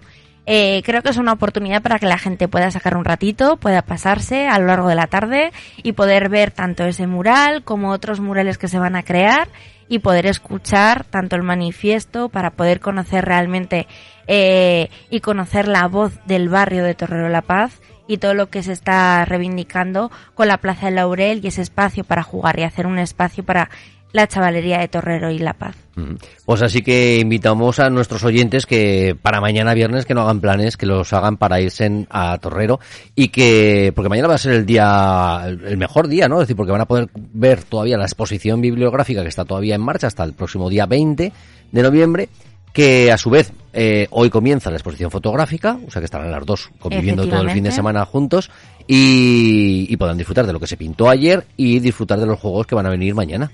eh, 0.51 0.83
creo 0.83 1.03
que 1.03 1.11
es 1.11 1.19
una 1.19 1.33
oportunidad 1.35 1.83
para 1.83 1.99
que 1.99 2.07
la 2.07 2.17
gente 2.17 2.49
pueda 2.49 2.71
sacar 2.71 2.97
un 2.97 3.05
ratito, 3.05 3.59
pueda 3.59 3.83
pasarse 3.83 4.49
a 4.49 4.59
lo 4.59 4.65
largo 4.65 4.89
de 4.89 4.95
la 4.95 5.07
tarde 5.07 5.53
y 5.83 5.93
poder 5.93 6.31
ver 6.31 6.53
tanto 6.53 6.85
ese 6.85 7.07
mural 7.07 7.65
como 7.65 7.91
otros 7.91 8.19
murales 8.19 8.57
que 8.57 8.67
se 8.67 8.79
van 8.79 8.97
a 8.97 9.03
crear 9.03 9.49
y 9.91 9.99
poder 9.99 10.25
escuchar 10.25 11.05
tanto 11.05 11.37
el 11.37 11.43
manifiesto 11.43 12.31
para 12.31 12.53
poder 12.53 12.81
conocer 12.81 13.27
realmente 13.27 13.87
eh, 14.27 14.89
y 15.11 15.21
conocer 15.21 15.69
la 15.69 15.87
voz 15.87 16.19
del 16.25 16.49
barrio 16.49 16.83
de 16.83 16.95
Torrero 16.95 17.29
La 17.29 17.43
Paz 17.43 17.83
y 18.07 18.17
todo 18.17 18.33
lo 18.33 18.49
que 18.49 18.63
se 18.63 18.73
está 18.73 19.27
reivindicando 19.27 20.11
con 20.35 20.49
la 20.49 20.57
Plaza 20.57 20.87
del 20.87 20.95
Laurel 20.95 21.45
y 21.45 21.49
ese 21.49 21.61
espacio 21.61 22.05
para 22.05 22.23
jugar 22.23 22.59
y 22.59 22.63
hacer 22.63 22.87
un 22.87 22.99
espacio 22.99 23.45
para 23.45 23.69
la 24.13 24.27
chavalería 24.27 24.79
de 24.79 24.89
Torrero 24.89 25.31
y 25.31 25.39
La 25.39 25.53
Paz. 25.53 25.77
Mm. 25.97 26.15
Pues 26.45 26.63
así 26.63 26.83
que 26.83 27.19
invitamos 27.19 27.79
a 27.79 27.91
nuestros 27.91 28.25
oyentes 28.25 28.67
que 28.67 29.17
para 29.21 29.41
mañana 29.41 29.75
viernes 29.75 30.07
que 30.07 30.15
no 30.15 30.23
hagan 30.23 30.41
planes, 30.41 30.77
que 30.77 30.87
los 30.87 31.13
hagan 31.13 31.37
para 31.37 31.61
irse 31.61 32.07
a 32.11 32.39
Torrero 32.39 32.81
y 33.15 33.29
que, 33.29 33.93
porque 33.95 34.09
mañana 34.09 34.29
va 34.29 34.35
a 34.35 34.39
ser 34.39 34.53
el 34.53 34.67
día, 34.67 35.43
el 35.47 35.77
mejor 35.77 36.09
día, 36.09 36.29
¿no? 36.29 36.37
Es 36.37 36.45
decir, 36.45 36.57
porque 36.57 36.73
van 36.73 36.81
a 36.81 36.87
poder 36.87 37.09
ver 37.15 37.63
todavía 37.65 37.99
la 37.99 38.05
exposición 38.05 38.61
bibliográfica 38.61 39.23
que 39.23 39.29
está 39.29 39.45
todavía 39.45 39.75
en 39.75 39.83
marcha 39.83 40.07
hasta 40.07 40.25
el 40.25 40.33
próximo 40.33 40.71
día 40.71 40.87
20 40.87 41.33
de 41.71 41.83
noviembre, 41.83 42.29
que 42.73 43.13
a 43.13 43.19
su 43.19 43.29
vez 43.29 43.53
eh, 43.73 44.07
hoy 44.11 44.31
comienza 44.31 44.71
la 44.71 44.77
exposición 44.77 45.11
fotográfica, 45.11 45.79
o 45.87 45.91
sea 45.91 46.01
que 46.01 46.07
estarán 46.07 46.31
las 46.31 46.47
dos 46.47 46.71
conviviendo 46.79 47.27
todo 47.27 47.43
el 47.43 47.51
fin 47.51 47.65
de 47.65 47.73
semana 47.73 48.05
juntos 48.05 48.51
y, 48.87 49.87
y 49.91 49.97
podrán 49.97 50.17
disfrutar 50.17 50.47
de 50.47 50.53
lo 50.53 50.61
que 50.61 50.67
se 50.67 50.77
pintó 50.77 51.11
ayer 51.11 51.45
y 51.57 51.81
disfrutar 51.81 52.19
de 52.21 52.27
los 52.27 52.39
juegos 52.39 52.67
que 52.67 52.75
van 52.75 52.87
a 52.87 52.91
venir 52.91 53.15
mañana. 53.15 53.51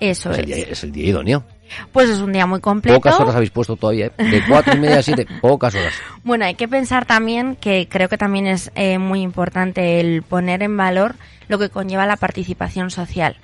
Eso 0.00 0.30
Es 0.30 0.38
es. 0.38 0.40
el 0.40 0.46
día, 0.46 0.56
es 0.70 0.84
el 0.84 0.92
día 0.92 1.06
idóneo. 1.06 1.44
Pues 1.90 2.08
es 2.08 2.20
un 2.20 2.32
día 2.32 2.46
muy 2.46 2.60
completo. 2.60 2.96
Pocas 2.96 3.18
horas 3.18 3.34
habéis 3.34 3.50
puesto 3.50 3.74
todavía, 3.76 4.06
¿eh? 4.06 4.24
De 4.30 4.42
cuatro 4.48 4.74
y 4.74 4.78
media 4.78 4.98
a 4.98 5.02
siete, 5.02 5.26
pocas 5.40 5.74
horas. 5.74 5.94
Bueno, 6.22 6.44
hay 6.44 6.54
que 6.54 6.68
pensar 6.68 7.06
también 7.06 7.56
que 7.56 7.88
creo 7.88 8.08
que 8.08 8.16
también 8.18 8.46
es 8.46 8.70
eh, 8.76 8.98
muy 8.98 9.20
importante 9.22 9.98
el 10.00 10.22
poner 10.22 10.62
en 10.62 10.76
valor 10.76 11.16
lo 11.48 11.58
que 11.58 11.68
conlleva 11.68 12.06
la 12.06 12.16
participación 12.16 12.90
social. 12.90 13.36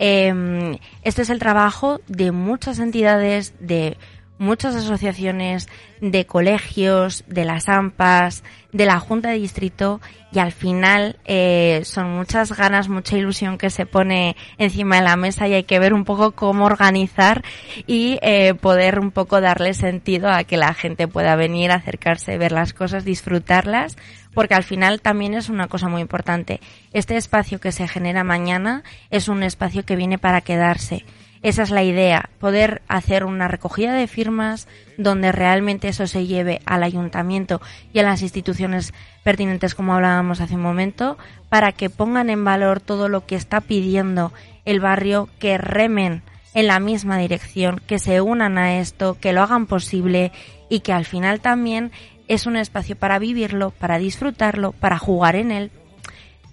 Eh, 0.00 0.78
este 1.02 1.22
es 1.22 1.30
el 1.30 1.38
trabajo 1.38 2.00
de 2.08 2.32
muchas 2.32 2.78
entidades, 2.78 3.54
de 3.60 3.96
muchas 4.38 4.74
asociaciones 4.74 5.68
de 6.00 6.26
colegios, 6.26 7.24
de 7.26 7.44
las 7.44 7.68
AMPAs, 7.68 8.44
de 8.72 8.86
la 8.86 9.00
Junta 9.00 9.30
de 9.30 9.38
Distrito 9.38 10.00
y 10.30 10.38
al 10.38 10.52
final 10.52 11.18
eh, 11.24 11.80
son 11.84 12.10
muchas 12.10 12.54
ganas, 12.56 12.88
mucha 12.88 13.16
ilusión 13.16 13.56
que 13.58 13.70
se 13.70 13.86
pone 13.86 14.36
encima 14.58 14.96
de 14.96 15.02
la 15.02 15.16
mesa 15.16 15.48
y 15.48 15.54
hay 15.54 15.64
que 15.64 15.78
ver 15.78 15.94
un 15.94 16.04
poco 16.04 16.32
cómo 16.32 16.66
organizar 16.66 17.42
y 17.86 18.18
eh, 18.22 18.54
poder 18.54 19.00
un 19.00 19.10
poco 19.10 19.40
darle 19.40 19.74
sentido 19.74 20.28
a 20.30 20.44
que 20.44 20.56
la 20.56 20.74
gente 20.74 21.08
pueda 21.08 21.34
venir, 21.34 21.70
acercarse, 21.70 22.38
ver 22.38 22.52
las 22.52 22.74
cosas, 22.74 23.04
disfrutarlas, 23.04 23.96
porque 24.34 24.54
al 24.54 24.64
final 24.64 25.00
también 25.00 25.34
es 25.34 25.48
una 25.48 25.66
cosa 25.66 25.88
muy 25.88 26.02
importante. 26.02 26.60
Este 26.92 27.16
espacio 27.16 27.58
que 27.58 27.72
se 27.72 27.88
genera 27.88 28.22
mañana 28.22 28.84
es 29.10 29.28
un 29.28 29.42
espacio 29.42 29.84
que 29.84 29.96
viene 29.96 30.18
para 30.18 30.42
quedarse 30.42 31.04
esa 31.42 31.62
es 31.62 31.70
la 31.70 31.84
idea, 31.84 32.30
poder 32.40 32.82
hacer 32.88 33.24
una 33.24 33.46
recogida 33.48 33.92
de 33.92 34.08
firmas 34.08 34.66
donde 34.96 35.30
realmente 35.30 35.88
eso 35.88 36.06
se 36.06 36.26
lleve 36.26 36.60
al 36.66 36.82
ayuntamiento 36.82 37.60
y 37.92 38.00
a 38.00 38.02
las 38.02 38.22
instituciones 38.22 38.92
pertinentes, 39.22 39.74
como 39.74 39.94
hablábamos 39.94 40.40
hace 40.40 40.56
un 40.56 40.62
momento, 40.62 41.16
para 41.48 41.72
que 41.72 41.90
pongan 41.90 42.28
en 42.30 42.44
valor 42.44 42.80
todo 42.80 43.08
lo 43.08 43.24
que 43.24 43.36
está 43.36 43.60
pidiendo 43.60 44.32
el 44.64 44.80
barrio, 44.80 45.28
que 45.38 45.58
remen 45.58 46.22
en 46.54 46.66
la 46.66 46.80
misma 46.80 47.18
dirección, 47.18 47.80
que 47.86 47.98
se 47.98 48.20
unan 48.20 48.58
a 48.58 48.80
esto, 48.80 49.16
que 49.20 49.32
lo 49.32 49.42
hagan 49.42 49.66
posible 49.66 50.32
y 50.68 50.80
que 50.80 50.92
al 50.92 51.04
final 51.04 51.40
también 51.40 51.92
es 52.26 52.46
un 52.46 52.56
espacio 52.56 52.96
para 52.96 53.18
vivirlo, 53.18 53.70
para 53.70 53.98
disfrutarlo, 53.98 54.72
para 54.72 54.98
jugar 54.98 55.36
en 55.36 55.52
él, 55.52 55.70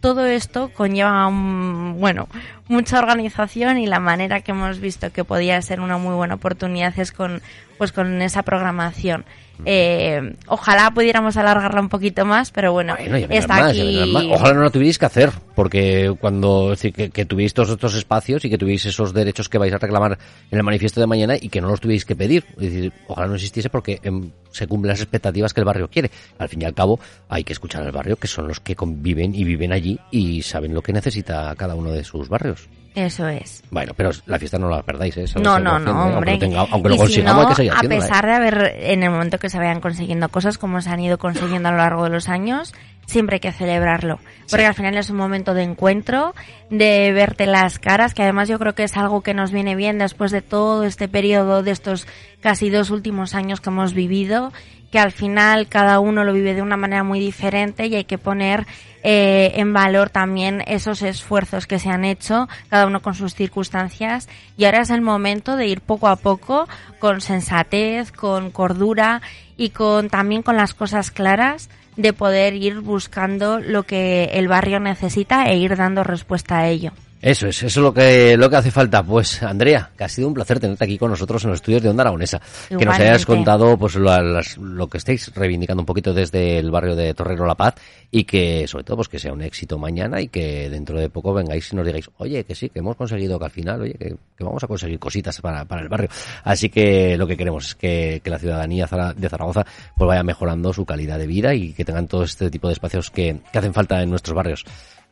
todo 0.05 0.27
esto 0.27 0.69
conlleva 0.71 1.25
un, 1.25 1.99
bueno, 1.99 2.27
mucha 2.67 2.99
organización 2.99 3.77
y 3.77 3.87
la 3.87 3.99
manera 3.99 4.41
que 4.41 4.51
hemos 4.51 4.79
visto 4.79 5.11
que 5.11 5.23
podía 5.23 5.61
ser 5.61 5.79
una 5.79 5.97
muy 5.97 6.15
buena 6.15 6.35
oportunidad 6.35 6.97
es 6.99 7.11
con, 7.11 7.41
pues 7.77 7.91
con 7.91 8.21
esa 8.21 8.43
programación. 8.43 9.25
Eh, 9.63 10.35
ojalá 10.47 10.91
pudiéramos 10.91 11.37
alargarla 11.37 11.79
un 11.79 11.87
poquito 11.87 12.25
más, 12.25 12.51
pero 12.51 12.73
bueno, 12.73 12.95
está 12.97 13.67
aquí. 13.67 14.13
Ojalá 14.31 14.53
no 14.53 14.61
lo 14.61 14.71
tuvierais 14.71 14.97
que 14.97 15.05
hacer, 15.05 15.31
porque 15.55 16.13
cuando 16.19 16.71
decir, 16.71 16.93
que, 16.93 17.09
que 17.09 17.25
tuvierais 17.25 17.53
todos 17.53 17.69
estos 17.69 17.95
espacios 17.95 18.43
y 18.43 18.49
que 18.49 18.57
tuvierais 18.57 18.85
esos 18.85 19.13
derechos 19.13 19.47
que 19.47 19.57
vais 19.57 19.73
a 19.73 19.77
reclamar 19.77 20.17
en 20.51 20.57
el 20.57 20.63
manifiesto 20.63 20.99
de 20.99 21.07
mañana 21.07 21.35
y 21.39 21.49
que 21.49 21.61
no 21.61 21.69
los 21.69 21.79
tuvierais 21.79 22.05
que 22.05 22.15
pedir. 22.15 22.45
Es 22.57 22.73
decir, 22.73 22.93
ojalá 23.07 23.27
no 23.27 23.35
existiese 23.35 23.69
porque 23.69 23.99
em, 24.03 24.31
se 24.51 24.67
cumplen 24.67 24.89
las 24.89 25.01
expectativas 25.01 25.53
que 25.53 25.61
el 25.61 25.65
barrio 25.65 25.89
quiere. 25.89 26.11
Al 26.37 26.49
fin 26.49 26.61
y 26.61 26.65
al 26.65 26.73
cabo, 26.73 26.99
hay 27.29 27.43
que 27.43 27.53
escuchar 27.53 27.83
al 27.83 27.91
barrio, 27.91 28.17
que 28.17 28.27
son 28.27 28.47
los 28.47 28.59
que 28.59 28.75
conviven 28.75 29.33
y 29.35 29.43
viven 29.43 29.71
allí 29.71 29.99
y 30.11 30.41
saben 30.41 30.73
lo 30.73 30.81
que 30.81 30.93
necesita 30.93 31.53
cada 31.55 31.75
uno 31.75 31.91
de 31.91 32.03
sus 32.03 32.27
barrios. 32.27 32.54
Eso 32.95 33.27
es. 33.27 33.61
Bueno, 33.71 33.91
pero 33.95 34.11
la 34.25 34.39
fiesta 34.39 34.57
no 34.57 34.69
la 34.69 34.81
perdáis, 34.81 35.17
¿eh? 35.17 35.25
no, 35.35 35.59
no, 35.59 35.77
no, 35.77 36.05
hombre. 36.05 36.39
Aunque 36.71 36.89
lo, 36.89 36.95
consigamos, 36.95 37.43
hay 37.43 37.49
que 37.49 37.55
seguir 37.55 37.73
A 37.75 37.81
pesar 37.81 38.25
de 38.25 38.31
haber, 38.31 38.75
en 38.79 39.03
el 39.03 39.09
momento 39.11 39.37
que 39.37 39.49
se 39.49 39.57
vayan 39.57 39.81
consiguiendo 39.81 40.29
cosas 40.29 40.57
como 40.57 40.79
se 40.79 40.89
han 40.89 41.01
ido 41.01 41.17
consiguiendo 41.17 41.67
a 41.67 41.71
lo 41.73 41.77
largo 41.79 42.05
de 42.05 42.11
los 42.11 42.29
años, 42.29 42.73
siempre 43.05 43.35
hay 43.35 43.39
que 43.41 43.51
celebrarlo. 43.51 44.19
Porque 44.49 44.65
al 44.65 44.73
final 44.73 44.95
es 44.95 45.09
un 45.09 45.17
momento 45.17 45.53
de 45.53 45.63
encuentro, 45.63 46.33
de 46.69 47.11
verte 47.11 47.47
las 47.47 47.79
caras, 47.79 48.13
que 48.13 48.23
además 48.23 48.47
yo 48.47 48.59
creo 48.59 48.75
que 48.75 48.83
es 48.83 48.95
algo 48.95 49.21
que 49.21 49.33
nos 49.33 49.51
viene 49.51 49.75
bien 49.75 49.97
después 49.97 50.31
de 50.31 50.41
todo 50.41 50.85
este 50.85 51.09
periodo, 51.09 51.63
de 51.63 51.71
estos 51.71 52.07
casi 52.39 52.69
dos 52.69 52.91
últimos 52.91 53.35
años 53.35 53.59
que 53.59 53.71
hemos 53.71 53.93
vivido, 53.93 54.53
que 54.95 54.99
al 55.01 55.11
final 55.11 55.67
cada 55.67 55.99
uno 55.99 56.23
lo 56.23 56.31
vive 56.31 56.53
de 56.53 56.61
una 56.61 56.77
manera 56.77 57.03
muy 57.03 57.19
diferente 57.19 57.87
y 57.87 57.95
hay 57.95 58.05
que 58.05 58.17
poner 58.17 58.65
eh, 59.03 59.51
en 59.55 59.73
valor 59.73 60.09
también 60.09 60.63
esos 60.67 61.01
esfuerzos 61.01 61.67
que 61.67 61.79
se 61.79 61.89
han 61.89 62.05
hecho, 62.05 62.47
cada 62.69 62.87
uno 62.87 63.01
con 63.01 63.13
sus 63.13 63.35
circunstancias. 63.35 64.29
Y 64.55 64.63
ahora 64.63 64.83
es 64.83 64.91
el 64.91 65.01
momento 65.01 65.57
de 65.57 65.67
ir 65.67 65.81
poco 65.81 66.07
a 66.07 66.15
poco, 66.15 66.69
con 66.97 67.19
sensatez, 67.19 68.13
con 68.13 68.51
cordura 68.51 69.21
y 69.57 69.71
con 69.71 70.07
también 70.09 70.43
con 70.43 70.55
las 70.55 70.73
cosas 70.73 71.11
claras 71.11 71.69
de 71.97 72.13
poder 72.13 72.53
ir 72.53 72.79
buscando 72.79 73.59
lo 73.59 73.83
que 73.83 74.29
el 74.35 74.47
barrio 74.47 74.79
necesita 74.79 75.43
e 75.47 75.57
ir 75.57 75.75
dando 75.75 76.05
respuesta 76.05 76.59
a 76.59 76.69
ello. 76.69 76.93
Eso 77.25 77.47
es, 77.47 77.63
eso 77.63 77.79
es 77.79 77.83
lo 77.83 77.91
que, 77.91 78.37
lo 78.37 78.51
que 78.51 78.55
hace 78.55 78.69
falta. 78.69 79.01
Pues, 79.01 79.41
Andrea, 79.41 79.89
que 79.97 80.03
ha 80.03 80.07
sido 80.07 80.27
un 80.27 80.35
placer 80.35 80.59
tenerte 80.59 80.83
aquí 80.83 80.99
con 80.99 81.09
nosotros 81.09 81.43
en 81.43 81.49
los 81.49 81.57
estudios 81.57 81.81
de 81.81 81.89
Onda 81.89 82.03
Aragonesa. 82.03 82.39
Que 82.69 82.85
nos 82.85 82.99
hayas 82.99 83.25
contado 83.25 83.75
pues 83.79 83.95
lo, 83.95 84.15
lo, 84.21 84.87
que 84.87 84.99
estáis 84.99 85.33
reivindicando 85.33 85.81
un 85.81 85.87
poquito 85.87 86.13
desde 86.13 86.59
el 86.59 86.69
barrio 86.69 86.95
de 86.95 87.15
Torrero 87.15 87.47
La 87.47 87.55
Paz 87.55 87.73
y 88.11 88.25
que, 88.25 88.67
sobre 88.67 88.83
todo, 88.83 88.97
pues 88.97 89.09
que 89.09 89.17
sea 89.17 89.33
un 89.33 89.41
éxito 89.41 89.79
mañana 89.79 90.21
y 90.21 90.27
que 90.27 90.69
dentro 90.69 90.99
de 90.99 91.09
poco 91.09 91.33
vengáis 91.33 91.73
y 91.73 91.75
nos 91.75 91.87
digáis, 91.87 92.11
oye, 92.17 92.43
que 92.43 92.53
sí, 92.53 92.69
que 92.69 92.77
hemos 92.77 92.95
conseguido 92.95 93.39
que 93.39 93.45
al 93.45 93.51
final, 93.51 93.81
oye, 93.81 93.95
que, 93.95 94.15
vamos 94.43 94.63
a 94.63 94.67
conseguir 94.67 94.99
cositas 94.99 95.41
para, 95.41 95.65
para 95.65 95.81
el 95.81 95.89
barrio. 95.89 96.09
Así 96.43 96.69
que 96.69 97.17
lo 97.17 97.25
que 97.25 97.35
queremos 97.35 97.69
es 97.69 97.73
que, 97.73 98.21
que 98.23 98.29
la 98.29 98.37
ciudadanía 98.37 98.87
de 99.15 99.29
Zaragoza 99.29 99.65
pues 99.97 100.07
vaya 100.07 100.21
mejorando 100.21 100.71
su 100.73 100.85
calidad 100.85 101.17
de 101.17 101.25
vida 101.25 101.55
y 101.55 101.73
que 101.73 101.85
tengan 101.85 102.07
todo 102.07 102.23
este 102.23 102.51
tipo 102.51 102.67
de 102.67 102.73
espacios 102.73 103.09
que, 103.09 103.39
que 103.51 103.57
hacen 103.57 103.73
falta 103.73 103.99
en 104.03 104.11
nuestros 104.11 104.35
barrios. 104.35 104.63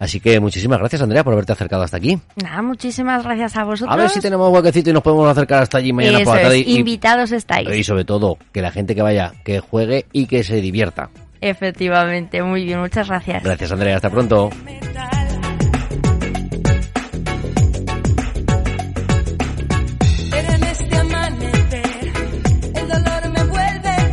Así 0.03 0.19
que 0.19 0.37
muchísimas 0.41 0.79
gracias, 0.79 1.01
Andrea, 1.01 1.23
por 1.23 1.31
haberte 1.31 1.53
acercado 1.53 1.81
hasta 1.81 1.95
aquí. 1.95 2.19
Nada, 2.35 2.61
muchísimas 2.61 3.23
gracias 3.23 3.55
a 3.55 3.63
vosotros. 3.63 3.89
A 3.89 3.95
ver 3.95 4.09
si 4.09 4.19
tenemos 4.19 4.51
huequecito 4.51 4.89
y 4.89 4.93
nos 4.93 5.01
podemos 5.01 5.29
acercar 5.29 5.63
hasta 5.63 5.77
allí 5.77 5.93
mañana 5.93 6.19
por 6.25 6.35
la 6.35 6.41
tarde. 6.41 6.59
Invitados 6.59 7.31
estáis. 7.31 7.69
Y 7.73 7.85
sobre 7.85 8.03
todo, 8.03 8.37
que 8.51 8.61
la 8.61 8.69
gente 8.69 8.95
que 8.95 9.01
vaya, 9.01 9.31
que 9.45 9.61
juegue 9.61 10.05
y 10.11 10.25
que 10.25 10.43
se 10.43 10.57
divierta. 10.57 11.09
Efectivamente, 11.39 12.43
muy 12.43 12.65
bien, 12.65 12.81
muchas 12.81 13.07
gracias. 13.07 13.43
Gracias, 13.43 13.71
Andrea, 13.71 13.95
hasta 13.95 14.09
pronto. 14.09 14.49